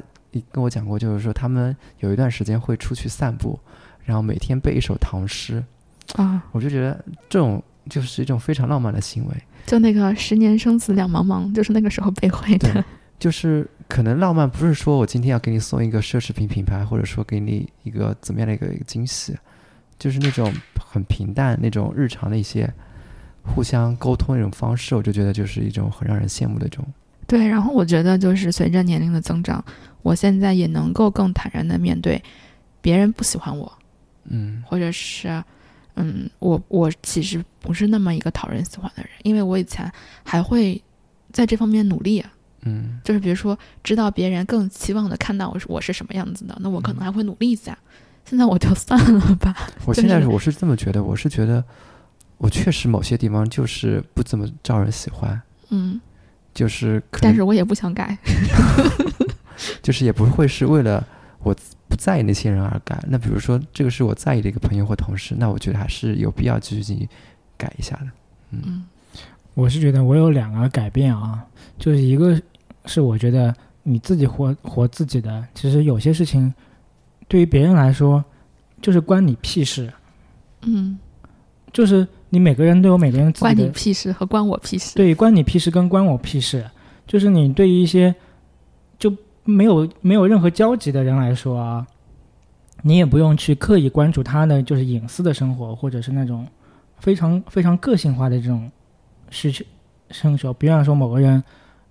[0.52, 3.60] 跟我讲过，就是说他们有一段时间会出去散步，
[4.04, 5.64] 然后每天背一首唐诗。
[6.16, 9.34] 啊，我就觉得这种就是一种非常浪漫的行为。
[9.66, 12.84] 就那个十年生死两茫茫，就是那个时候背会的。
[13.18, 19.36] 就是可能浪漫不是说我今天要给你送一个奢侈品品牌，或者说给你一个怎么样的一个一个惊喜，
[19.98, 22.72] 就是那种很平淡、那种日常的一些
[23.46, 26.86] 互相沟通的一种方式，我就觉得就是一种很让人羡慕的一种。
[27.28, 29.64] 对，然后我觉得就是随着年龄的增长，
[30.02, 32.22] 我现在也能够更坦然的面对
[32.82, 33.72] 别人不喜欢我，
[34.26, 35.44] 嗯或者是，
[35.96, 39.92] 嗯，我我其实不是那么一个讨人喜欢的人，因为我以前
[40.24, 40.80] 还会
[41.32, 42.32] 在这方面努力啊，
[42.62, 47.76] 嗯就是比如说知道别人更期望的看到我是我是什么样子的，那我可能还会努力一下。
[48.24, 51.64] 现在我就算了吧，我现在我是这么觉得，我是觉得
[52.38, 56.00] 我确实某些地方就是不怎么招人喜欢，嗯，
[56.54, 58.18] 就是可但是我也不想改，
[59.82, 61.06] 就是也不会是为了
[61.40, 61.56] 我
[61.88, 63.02] 不在意那些人而改。
[63.08, 67.08] 那比如说这个是我在意的一个朋友或同事，那我觉得还是有必要继续进行
[67.58, 68.08] 改一下的。
[68.52, 68.86] 嗯。
[69.54, 71.42] 我是觉得我有两个改变啊，
[71.80, 72.38] 就是一个
[72.86, 76.54] 是我觉得你自己活活自己的，其实有些事情
[77.30, 78.22] 对于别人来说
[78.82, 79.90] 就是关你屁事，
[80.64, 81.00] 嗯，
[81.72, 82.06] 就是
[82.36, 84.94] 你每个人都有每个人自关己的你屁事和关我屁事。
[84.94, 86.70] 对，关你屁事跟关我屁事，
[87.08, 88.14] 就是你对于一些
[89.00, 89.16] 就
[89.46, 91.88] 没有没有任何交集的人来说啊，
[92.82, 96.46] 你也不用去刻意关注他的就是隐私的生活，或者是那种
[97.00, 98.70] 非常非常个性化的这种
[99.30, 99.64] 需求
[100.12, 100.54] 生活。
[100.56, 101.42] 比方说某个人，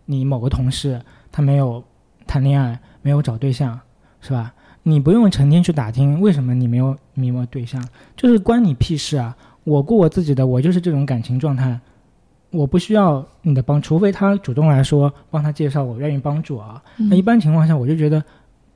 [0.04, 1.00] 你某个同事
[1.32, 1.82] 他没有
[2.26, 3.80] 谈恋爱，没有找对象，
[4.20, 4.52] 是吧？
[4.82, 7.82] 你不用成天去打听为什么你没有你没有对象，
[8.14, 9.34] 就是关你屁事啊！
[9.64, 11.78] 我过我自己的，我就是这种感情状态，
[12.50, 16.82] 我不需要你的帮，除非他主动来说帮他介绍，我愿意帮助啊。
[16.98, 18.22] 嗯那一般情况下，我就觉得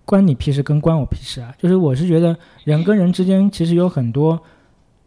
[0.04, 4.40] 关你屁事跟关我屁事啊，就是我是觉得人跟人之间其实有很多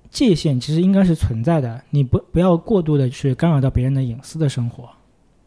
[0.10, 4.88] 界限，其实应该是存在的，你不不要过度的去干扰到别人的隐私的生活。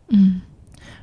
[0.09, 0.41] 嗯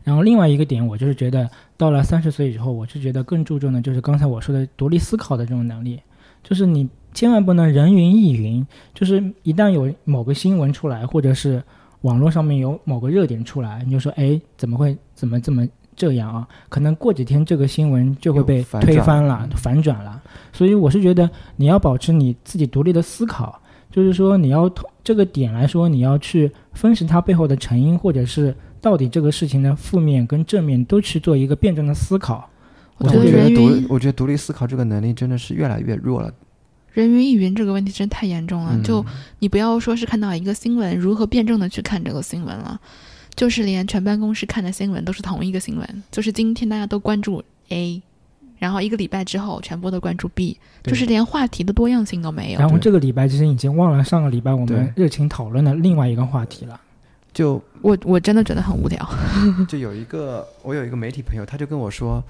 [0.04, 6.00] 然后另外一个点，我就是觉得到了三十岁以后，我是觉得更注重的就是刚才我说的独立思考的这种能力，
[6.44, 11.62] 就是你千万不能人云亦云，就是一旦有某个新闻出来，或者是
[12.02, 16.48] 网络上面有某个热点出来，你就说，哎，怎么会怎么这么这样啊？
[16.70, 20.22] 可能过几天这个新闻就会被推翻了嗯、反转了。
[20.52, 32.50] 所以我是觉得你要保持你自己独立的思考，就是说你要通这个点来说，你要去分析它背后的成因，或者是到底这个事情的负面跟正面都去做一个辩证的思考。
[32.98, 36.32] 我觉得独我觉得独立思考这个能力真的是越来越弱了。
[36.94, 38.72] 人云亦云这个问题真太严重了。
[38.76, 39.06] 嗯就
[39.40, 42.80] 你不要说是看到一个新闻，如何辩证的去看这个新闻了，
[43.36, 48.02] 就是连全办公室看的新闻都是同一个新闻，就是今天大家都关注 A，
[48.60, 52.60] 然后一个礼拜之后全部都关注 B，就是连话题的多样性都没有。
[52.60, 56.80] 然后这个礼拜其实已经忘了上个礼拜我们热情讨论的另外一个话题了。
[57.34, 59.10] 就我我真的觉得很无聊。
[59.66, 62.22] 就有一个我有一个媒体朋友，他就跟我说，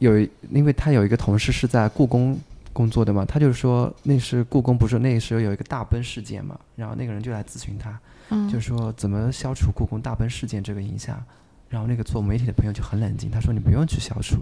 [0.00, 2.36] 有一因为他有一个同事是在故宫
[2.72, 7.98] 工作的嘛，他就说那是故宫不是那时候有一个大崩事件嘛，然后那个人就来咨询他，
[8.30, 11.22] 嗯，就说怎么消除故宫大崩事件这个影响。
[11.70, 14.38] 然后那个做媒体的朋友就很冷静，他说你不用去消除，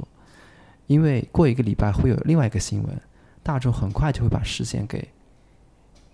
[0.87, 3.01] 因为过一个礼拜会有另外一个新闻，
[3.43, 5.09] 大众很快就会把视线给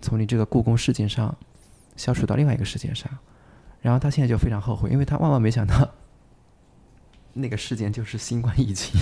[0.01, 1.37] 从你这个故宫事件上
[1.95, 3.07] 消除到另外一个事件上。
[3.79, 5.87] 然后他现在就非常后悔，因为他万万没想到
[7.33, 8.99] 那个事件就是新冠疫情。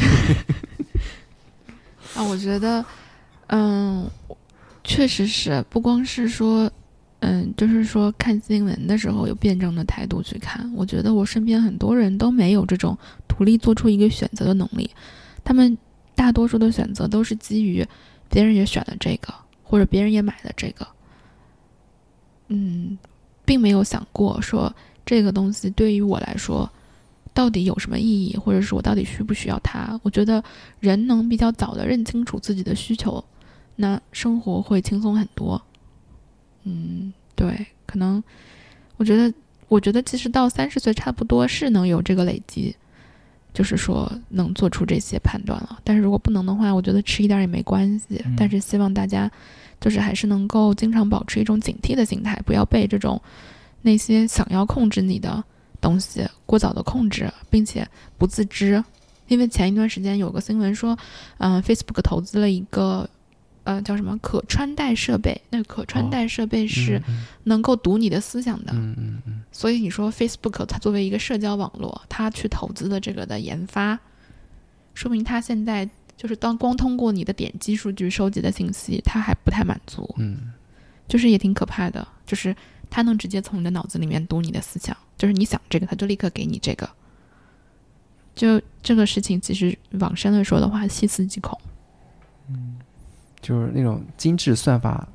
[2.16, 2.84] 啊，我觉得，
[3.48, 4.10] 嗯，
[4.84, 6.70] 确实是，不光是说，
[7.20, 10.72] 嗯，就是说看新闻的时候有辩证的态度去看。
[10.76, 12.98] 我觉得我身边很多人都没有这种
[13.28, 14.90] 独立做出一个选择的能力，
[15.44, 15.78] 他们
[16.16, 17.86] 大多数的选择都是基于
[18.30, 19.34] 别人也选了这个，
[19.64, 20.88] 或者别人也买了这个，
[22.50, 22.98] 嗯，
[23.46, 24.74] 并没有想过说
[25.06, 26.70] 这个东西对于我来说
[27.34, 30.00] 到底有什么意义，或者是我到底需不需要它。
[30.04, 30.44] 我觉得
[30.80, 33.24] 人能比较早的认清楚自己的需求，
[33.78, 35.62] 那生活会轻松很多。
[36.64, 38.24] 嗯，对，可能
[38.98, 39.34] 我觉得，
[39.68, 42.76] 我觉得其实到三十岁差不多是能有这个累积，
[43.54, 45.80] 就是说能做出这些判断了。
[45.84, 48.22] 但是如果不能的话，我觉得迟一点也没关系。
[48.26, 49.32] 嗯但是希望大家
[49.80, 53.20] 就是还是能够经常保持一种警惕的心态，不要被这种
[53.82, 55.44] 那些想要控制你的
[55.82, 57.86] 东西过早的控制，并且
[58.18, 58.82] 不自知。
[59.28, 60.98] 因为前一段时间有个新闻说，
[61.40, 63.10] 嗯，Facebook 投资了一个，
[63.64, 67.02] 呃，叫什么可穿戴设备，那个可穿戴设备是
[67.44, 68.74] 能够读你的思想的。
[68.74, 69.42] 嗯嗯嗯。
[69.52, 73.98] 所以你说 Facebook 它作为一个社交网络，它去投资的这个的研发，
[74.94, 80.14] 说明它现在就是当光通过你的点击数据收集的信息，它还不太满足。
[80.18, 80.52] 嗯。
[81.08, 82.56] 就是也挺可怕的，就是
[82.92, 86.88] 它能直接从你的脑子里面读你的思想，就是你想这个，它就立刻给你这个。
[88.36, 91.58] 就这个事情，其实往深了说的话，细思极恐。
[92.50, 92.76] 嗯，
[93.42, 95.08] 就是那种精致算法，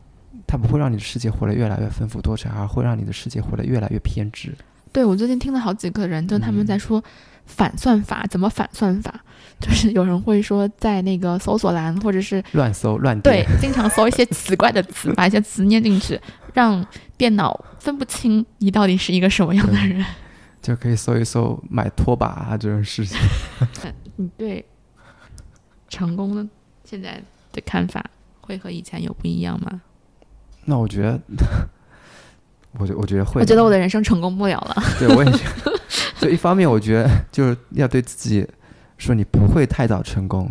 [0.47, 4.55] 它不会让你的世界活得越来越丰富多彩，而会让你的世界活得越来越偏执。
[4.93, 7.03] 对，我最近听了好几个人，就他们在说
[7.45, 9.23] 反算法，怎么反算法？
[9.61, 16.21] 就是有人会说，在那个搜索栏或者是乱搜乱对，经常搜一些奇怪的词，把一些词念进去，
[16.57, 16.85] 让
[17.19, 20.03] 电脑分不清你到底是一个什么样的人。
[20.63, 23.19] 就可以搜一搜买拖把啊这种事情。
[24.17, 24.65] 你对
[25.87, 26.45] 成功的
[26.83, 28.03] 现在的看法
[28.41, 29.83] 会和以前有不一样吗？
[30.65, 31.21] 那我觉得，
[32.79, 33.41] 我觉我觉得会。
[33.43, 34.83] 我觉得我的人生成功不了了。
[34.99, 35.73] 对，我也觉得。
[36.19, 38.49] 就一方面，我觉得就是要对自己
[38.97, 40.51] 说，你不会太早成功。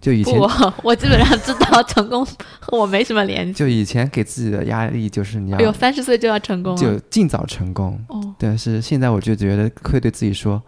[0.00, 0.50] 就以前，我
[0.82, 2.26] 我基本上知道成功
[2.58, 3.52] 和我没什么联系。
[3.52, 8.02] 就以前给自己的压力就是你要有三十岁就要成功，就尽早成功。
[8.08, 10.62] 哦，但是现在我就觉得会对自己说，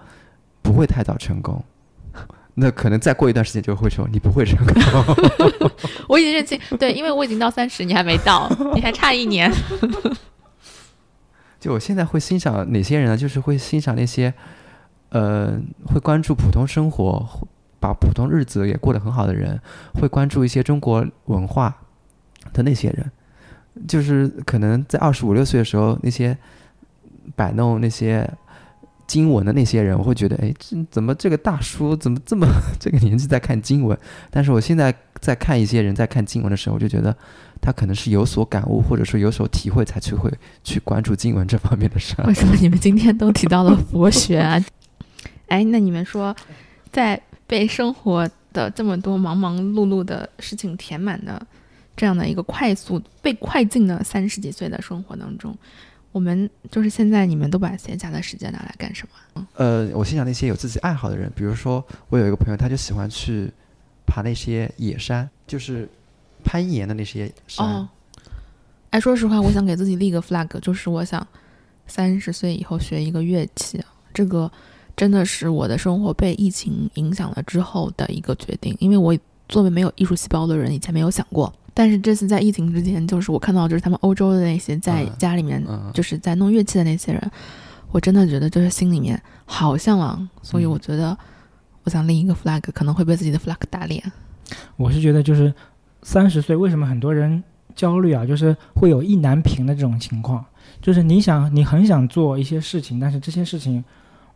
[0.61, 1.65] 不会太早成功。
[2.55, 4.75] 那可能再过一段时间就会说你不会成功。
[6.07, 9.51] 我已经认清，对，因为我已经到三十，你还没到，你还差一年。
[11.59, 13.17] 就我现在会欣赏哪些人呢？
[13.17, 14.35] 就是会欣赏那些，
[15.09, 17.49] 呃，会关注普通生活。
[17.83, 19.61] 把普通日子也过得很好的人，
[19.95, 21.77] 会关注一些中国文化
[22.53, 23.11] 的那些人，
[23.89, 26.39] 就是可能在二十五六岁的时候，那些
[27.35, 28.31] 摆弄那些
[29.09, 32.47] 经文的那些人，我会觉得，哎，这怎么这个大叔怎么这么
[32.79, 33.99] 这个年纪在看经文？
[34.31, 37.13] 但是我现在在看一些人在看经文的时候，我就觉得
[37.61, 42.15] 他可能是有所感悟，或者说有所体会，才去会去关注经文这方面的事。
[42.29, 44.65] 为什么你们今天都提到了佛学啊？
[45.49, 46.33] 哎，那你们说
[46.93, 47.21] 在。
[47.53, 51.47] 被生活的这么多忙忙碌碌的事情填满的，
[51.95, 55.55] 这样的一个快速被快进的三十几岁的生活当中，
[56.13, 59.47] 我们就是现在你们都把闲暇的时间拿来干什么？
[59.57, 63.53] 呃，我欣赏那些有自己爱好的人，比如说我有一个朋友，他就喜欢去
[64.07, 65.87] 爬那些野山，就是
[66.43, 67.67] 攀岩的那些山。
[67.67, 67.87] 哦，
[68.89, 71.27] 哎，说实话，我想给自己立个 flag，就是我想
[71.87, 73.79] 三十岁以后学一个乐器，
[74.15, 74.51] 这个。
[74.97, 79.17] 真的是我的生活被疫情影响了之后的一个决定，因为我
[79.49, 81.53] 作为没有艺术细胞的人，以前没有想过。
[81.75, 85.65] 但是这次在疫情之前，就是我看到就是他们欧洲的那些在家里面
[85.95, 87.31] 就是在弄乐器的那些人，
[87.91, 90.29] 我真的觉得就是心里面好向往。
[90.43, 91.17] 所以我觉得
[91.85, 94.03] 我想立一个 flag，可能会被自己的 flag 打脸。
[94.77, 95.53] 我是觉得就是
[96.03, 97.43] 三十岁为什么很多人
[97.75, 98.27] 焦虑啊？
[98.27, 100.45] 就是会有意难平的这种情况，
[100.83, 103.83] 就是你想你很想做一些事情，但是这些事情。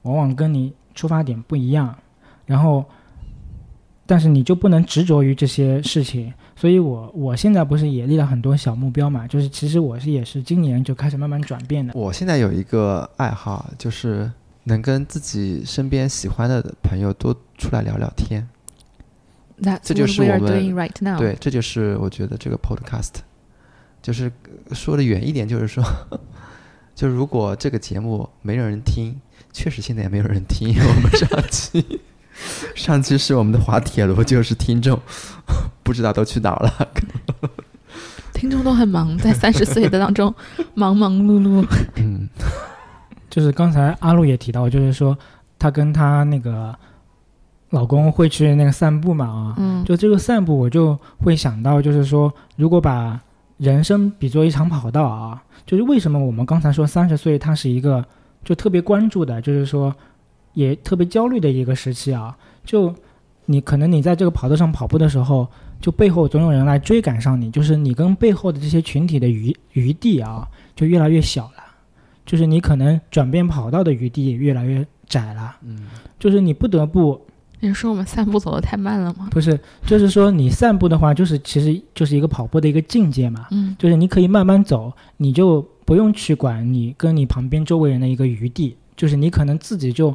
[0.07, 1.99] 往往跟你出发点不一样，
[2.47, 2.85] 然后，
[4.07, 6.33] 但是你就不能执着于这些事情。
[6.55, 9.27] 所以我我现在不是也立了很多小目标嘛？
[9.27, 11.93] 就是其实我是也是今年就开始慢慢转变的。
[11.95, 14.31] 我现在有一个爱好，就是
[14.65, 18.49] 能跟自己身边喜欢的朋友多出来聊聊天。
[19.83, 20.75] 这就是我们
[21.19, 23.17] 对，这就是我觉得这个 podcast，
[24.01, 24.33] 就是
[24.73, 25.85] 说的远一点，就是说，
[26.95, 29.15] 就如果这个节目没有人听。
[29.57, 32.01] 确实，现在也没有人听 我们上期。
[32.75, 35.01] 上期是我们的滑铁卢，就是听众
[35.83, 36.89] 不知道都去哪儿了。
[38.35, 40.33] 听众都很忙，在 三十岁的当中
[40.75, 41.67] 忙忙碌碌。
[41.95, 42.29] 嗯，
[43.31, 45.17] 就是刚才阿露也提到，就是说
[45.59, 46.77] 她跟她那个
[47.71, 49.55] 老公会去那个散步嘛啊。
[49.57, 49.83] 嗯。
[49.87, 53.19] 就这个散步，我就会想到，就是说，如果把
[53.57, 58.05] 人生比作一场跑道啊，就是为什么我们刚才说三十岁，它是一个。
[58.47, 59.93] 就特别关注的，就是说，
[60.55, 62.37] 也特别焦虑的一个时期啊。
[62.65, 62.95] 就
[63.47, 65.49] 你可能你在这个跑道上跑步的时候，
[65.81, 71.65] 就背后总有人来追赶上你，就是你跟背后的这些群体的余余地啊，就越来越小了。
[72.25, 75.57] 就是你可能转变跑道的余地越来越窄了。
[75.63, 75.87] 嗯，
[76.21, 77.21] 就是你不得不。
[77.59, 79.29] 你说我们散步走得太慢了吗？
[79.33, 83.49] 不是，就是说你散步的话，就是其实就是一个跑步的一个境界嘛。
[83.51, 85.67] 嗯，就是你可以慢慢走，你就。
[85.87, 90.15] 不用去管你跟你旁边周围人的一个余地，就是你可能自己就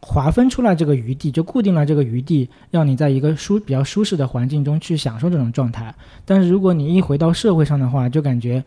[0.00, 5.94] 划分出来这个余地，就固定了这个余地，让你在一个舒比较舒适的环境中去享受这种状态。
[6.24, 8.64] 但是如果你一回到社会上的话，就感觉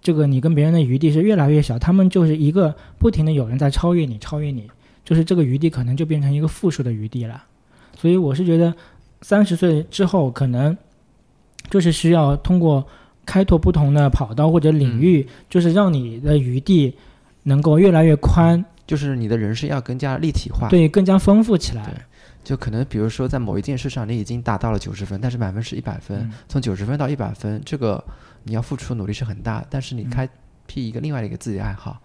[0.00, 4.66] 这个你跟别人的余地是越来越小，他们就是一个不停的有人在超越你，超越你，
[5.04, 7.44] 就是这个余地可能就变成一个负数的余地了。
[7.98, 8.74] 所以我是觉得，
[9.20, 10.74] 三十岁之后可能
[11.68, 12.86] 就是需要通过
[13.30, 16.92] 开拓不同的跑道或者领域，就是让你的余地
[17.44, 18.64] 能够越来越宽。
[18.88, 22.04] 就是你的人生要更加立体化，对，更加丰富起来。
[22.42, 28.02] 就可能比如说在某一件事上你已经达到了九十分，但是满分是一百分，从九十分到一百分，这个
[28.42, 29.64] 你要付出努力是很大。
[29.70, 30.28] 但是你开
[30.66, 32.02] 辟一个另外的一个自己的爱好，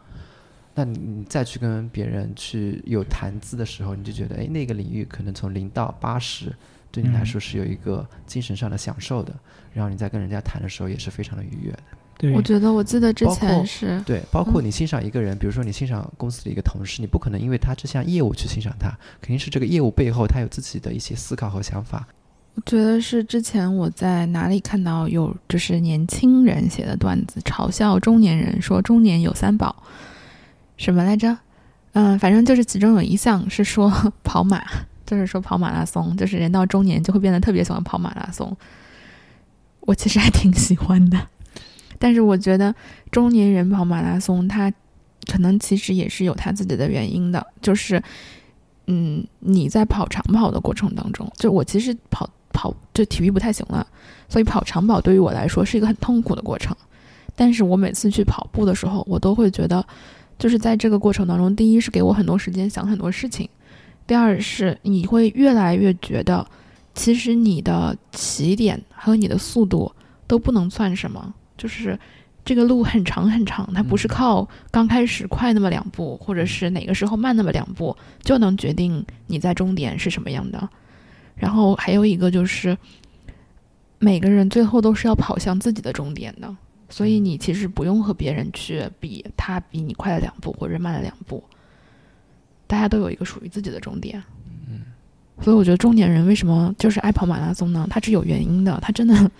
[0.75, 6.53] 那你你再去跟别人去有谈资的时候，你就觉得哎，那个领域可能从零到八十
[6.95, 9.35] 对你来说是有一个精神上的享受的，
[9.73, 12.33] 然后你在跟人家谈的时候也是非常的愉悦的。
[12.33, 18.87] 我觉得我记得之前是对，包括你欣赏一个人，比如说你欣赏公司的一个同事，你不可能因为他这项业务去欣赏他，
[19.19, 22.07] 肯定是这个业务背后他有自己的一些思考和想法。
[22.53, 29.75] 我觉得是之前我在哪里看到有就是年轻人写的段子，嘲笑中年人说中年有三宝，
[30.77, 31.37] 什么来着？
[31.91, 33.91] 嗯，反正就是其中有一项是说
[34.23, 34.63] 跑马，
[35.05, 38.55] 就是说跑马拉松，就是人到中年就会变得特别喜欢跑马拉松。
[39.81, 41.27] 我其实还挺喜欢的。
[41.97, 42.73] 但是我觉得
[43.11, 44.71] 中年人跑马拉松，他
[45.31, 48.01] 可能其实也是有他自己的原因的，就是，
[48.87, 53.85] 嗯，你在跑长跑的过程当中，就我其实跑跑就体育不太行了，
[54.27, 56.75] 所以跑长跑对于我来说是一个很痛苦的过程。
[57.35, 59.85] 但是我每次去跑步的时候，我都会觉得，
[60.37, 63.49] 就是在这个过程当中，第一是给我很多时间想很多事情，
[64.07, 66.45] 第二是你会越来越觉得，
[66.93, 69.91] 其实你的起点和你的速度
[70.27, 71.33] 都不能算什么。
[71.57, 71.97] 就是
[72.43, 80.69] 这个路很长很长，它不是靠刚开始快那么两步，或者是哪个时候慢那么两步就能决定你在终点是什么样的。
[81.35, 82.77] 然后还有一个就是，
[83.97, 86.55] 每个人最后都是要跑向自己的终点的，
[86.89, 91.43] 所以你其实不用和别人去比，他比你快了两步或者慢了两步，
[92.67, 94.21] 大家都有一个属于自己的终点。
[94.69, 94.81] 嗯，
[95.41, 97.87] 所以我觉得中年人为什么就是爱跑马拉松呢？
[97.89, 99.15] 他是有原因的，他真的。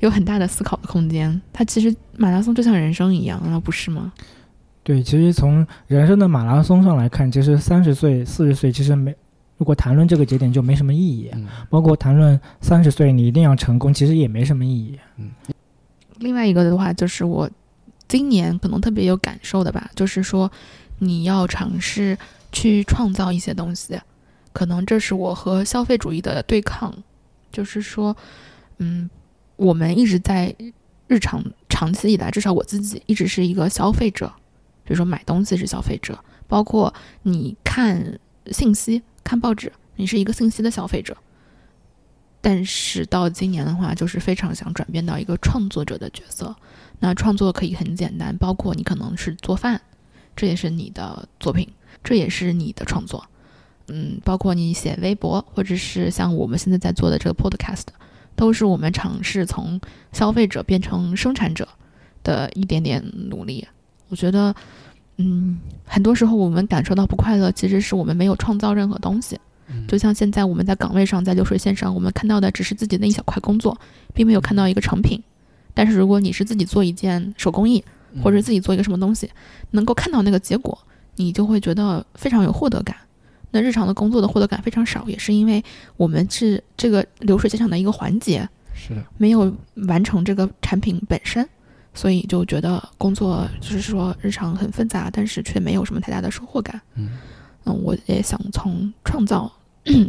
[0.00, 1.40] 有很大的思考的空间。
[1.54, 4.12] 它其实马拉松就像人生一样，啊，不是吗？
[4.84, 9.16] 对，其实从人生的马拉松上来看，其实三十岁、四十岁其实没，
[9.56, 11.30] 如果谈论这个节点就没什么意义。
[11.32, 11.46] 嗯。
[11.70, 14.98] 包括谈论三十岁你一定要成功，其实也没什么意义。
[15.16, 15.30] 嗯。
[16.18, 17.48] 另外一个的话，就是我
[18.06, 20.52] 今年可能特别有感受的吧，就是说
[20.98, 22.14] 你要尝试
[22.56, 24.00] 去创造一些东西，
[24.52, 26.94] 可能这是我和消费主义的对抗，
[27.52, 28.16] 就是说，
[28.78, 29.10] 嗯。
[29.56, 30.54] 我们一直在
[31.08, 34.30] 日常长期以来，至少我自己一直是一个消费者，
[34.84, 36.92] 比如说买东西是消费者，包括
[37.22, 41.16] 你看信息、看报纸，你是一个信息的消费者。
[42.42, 46.54] 但是到今年的话，就是非常想转变到一个创作者的角色。
[47.00, 49.80] 那创作可以很简单，包括你可能是做饭，
[50.36, 51.66] 这也是你的作品，
[52.06, 53.26] 这也是你的创作。
[53.88, 57.82] 嗯，包括你写微博，或者是像我们现在在做的这个 podcast。
[58.38, 59.80] 都是我们尝试从
[60.12, 61.66] 消费者变成生产者
[62.22, 63.66] 的一点点努力。
[64.10, 64.54] 我觉得，
[65.16, 69.40] 嗯，很多时候我们感受到不快乐，其实是我们没有创造任何东西。
[69.88, 73.80] 就像现在我们在岗位上，在流水线上，我们看到的只是自己那一小块工作，
[74.12, 75.22] 并没有看到一个成品。
[75.72, 77.82] 但是如果你是自己做一件手工艺，
[78.22, 79.30] 或者自己做一个什么东西，
[79.70, 80.78] 能够看到那个结果，
[81.16, 82.96] 你就会觉得非常有获得感。
[83.50, 85.62] 那日常的工作的获得感非常少，也是因为
[85.96, 89.50] 我们是这个流水线上的一个环节，是的，没有
[89.88, 91.48] 完成这个产品本身，
[91.94, 96.78] 所以就觉得工作就是说日常很纷杂，但是却没有什么太大的收获感。
[96.96, 97.18] 嗯，
[97.64, 99.50] 嗯，我也想从创造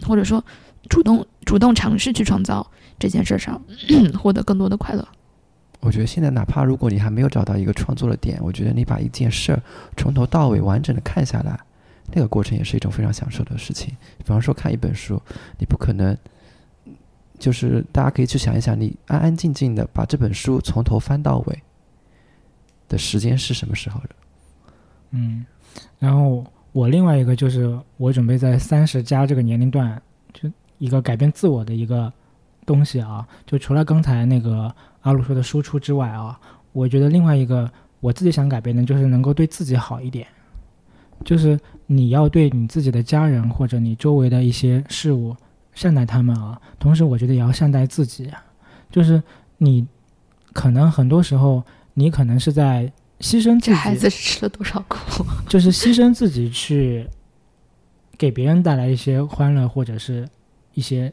[0.06, 0.44] 或者说
[0.90, 3.62] 主动主动尝试去创造这件事上
[4.20, 5.08] 获得更多的快乐。
[5.80, 9.62] 我觉得现在哪怕如果你还没有找到一个创作的点，我觉得你把一件事儿
[9.96, 11.60] 从头到尾完整的看下来。
[12.14, 13.94] 那个过程也是一种非常享受的事情。
[14.18, 15.22] 比方说看一本书，
[15.60, 16.18] 你不可能，
[17.38, 21.64] 就是大家可以去想一想，你安安静静的把这本书从头翻到尾
[22.88, 24.10] 的时间是什么时候的？
[25.12, 25.46] 嗯，
[26.00, 30.02] 然后我另外一个就是我准备在三十加这个年龄段，
[30.34, 32.12] 就一个改变自我的一个
[32.68, 36.40] 东西啊，就除了刚才那个阿鲁说的输出之外啊，
[36.74, 37.68] 我觉得另外一个
[38.00, 40.28] 我自己想改变的，就是能够对自己好一点。
[41.26, 45.36] 就是你要对你自己的家人或者你周围的一些事物
[45.74, 48.30] 善待他们啊，同时我觉得也要善待自己。
[48.92, 49.24] 就是
[49.58, 49.88] 你
[50.54, 51.64] 可能很多时候
[51.96, 55.26] 你可能是在牺牲自己，孩子吃了多少苦？
[55.48, 57.08] 就是牺牲自己去
[58.18, 60.28] 给别人带来一些欢乐或者是
[60.74, 61.12] 一些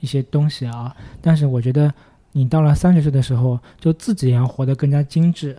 [0.00, 0.94] 一些东西啊。
[1.20, 1.92] 但是我觉得
[2.32, 5.56] 你到了三十岁的时候，就自己也要活得更加精致，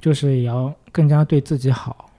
[0.00, 2.10] 就是也要更加对自己好，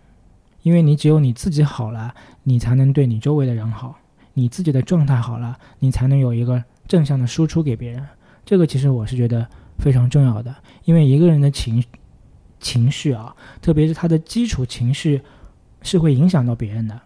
[0.63, 3.97] 因为你只有你自己好了，你才能对你周围的人好，
[4.33, 8.03] 你自己的状态好了，你才能有一个正向的输出给别人。
[8.45, 11.83] 这个其实我是觉得非常重要的，因为一个人的情
[12.59, 15.21] 情绪啊，特别是他的基础情绪，
[15.81, 16.99] 是会影响到别人的。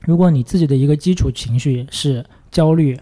[0.00, 2.98] 如果你自己的一个基础情绪是焦虑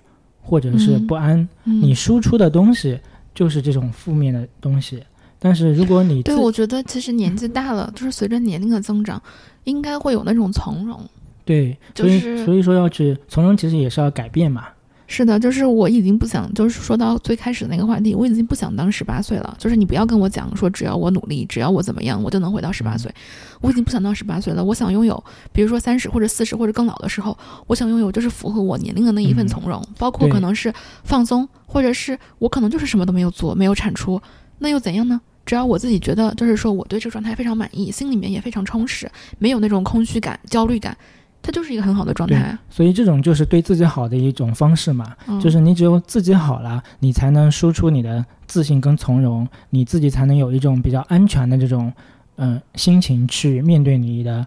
[0.47, 2.99] 或者是不安，嗯你输出的东西
[3.35, 5.03] 就是这种负面的东西。
[5.39, 9.21] 但是如果你对，我觉得其实年纪 大了，就是随着年龄的增长，
[9.65, 10.99] 应该会有那种从容。
[11.45, 14.65] 对，所以就是所以说要去从容，其实也是要改变嘛。
[15.09, 19.57] 是的，就是我已经不想，就是说到最开始的那个话题，我已经不想当十八岁了。
[19.59, 23.13] 就是你不要跟我讲说，只要我努力，只要我怎么样，我就能回到十八岁。
[23.61, 24.65] 我已经不想当十八岁了。
[24.65, 27.37] 我想拥有，比如说三十或者四十或者更老的时候，
[27.67, 30.73] 我想拥有就是符合我年龄的那一份嗯从容，包括可能是
[31.05, 34.21] 放松，或者是我可能就是什么都没有做，没有产出，
[34.59, 35.21] 那又怎样呢？
[35.45, 40.97] 只要我自己觉得，就是说我对这个状态非常满意，心里面也非常充实，没有那种空虚感、焦虑感，
[41.43, 42.59] 它就是一个很好的状对态。
[42.69, 45.17] 所以这种就是对自己好的一种方式嘛。
[45.27, 51.93] 嗯、就是你只有自己好了，你才能输出你的自信跟从容，你自己才能有一种比较安全的这种
[52.37, 54.47] 嗯、呃心情去面对你的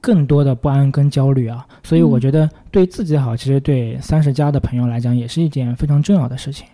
[0.00, 1.66] 更多的不安跟焦虑啊。
[1.82, 6.66] 所以我嗯觉得对自己好，其实对三十加的朋友来讲也是一件非常重要的事情。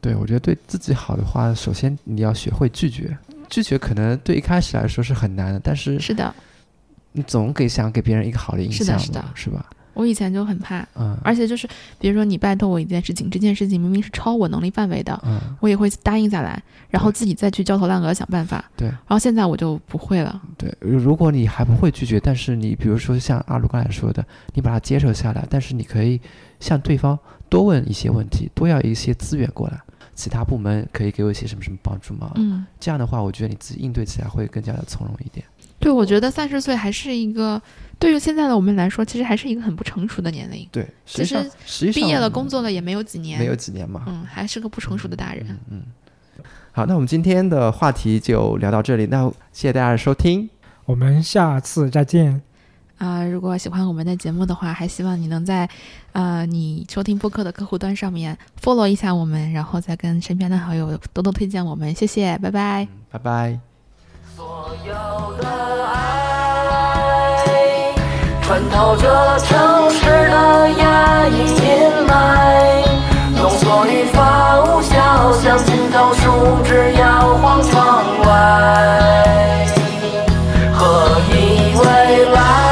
[0.00, 3.16] 对，我觉得对自己好的话，首先你要学会拒绝。
[3.48, 6.32] 拒绝可能对一开始来说是很难的，但是是的，
[7.16, 9.64] 你总给想给别人一个好的印象是的是的是吧？
[9.94, 11.66] 我以前就很怕，嗯，而且就是
[11.98, 18.62] 比如说你拜托我一件事情，这件事情明明是超我能力范围的，嗯，我也会答应下来，然后自己再去焦头烂额想办法。
[18.76, 20.38] 对然后现在我就不会了。
[20.58, 26.20] 对，如如果你还不会拒绝，但是你比如说像阿鲁刚才说的，你把它接受下来，但是你可以
[26.60, 29.80] 向对方多问一些问题，多要一些资源过来，
[30.14, 32.32] 其他部门可以给我一些什么什么帮助吗？
[32.34, 35.42] 嗯，这样的话，我觉得你自己应对起来会更加的从容一点。
[35.78, 37.60] 对，我觉得三十岁还是一个
[37.98, 40.68] 对于现在的我们来说，其实还是一个很不成熟的年龄。
[40.72, 44.04] 对，其实实毕业了，工作了也没有几年，没有几年嘛。
[44.06, 45.46] 嗯，还是个不成熟的大人。
[45.48, 45.82] 嗯嗯。
[46.72, 50.48] 好，那我们今天的话题就聊到这里，那谢谢大家的收听。
[50.84, 52.42] 我们下次再见。
[52.98, 55.68] 啊、如果喜欢我们的节目的话，还希望你能在
[56.12, 61.94] 呃你收听播客的客户端上面 follow 一下我们，然后再跟身边的好友多多推荐我们。
[61.94, 62.88] 谢谢，拜拜。
[63.10, 63.65] 拜拜。
[64.46, 64.92] 所有
[65.42, 65.44] 的
[65.92, 65.92] 爱
[68.42, 69.02] 穿透这
[69.40, 72.14] 城市的压抑阴霾，
[73.40, 79.66] 浓缩愈发无效，像心头树枝摇晃窗外。
[80.72, 81.84] 何以未
[82.32, 82.65] 来？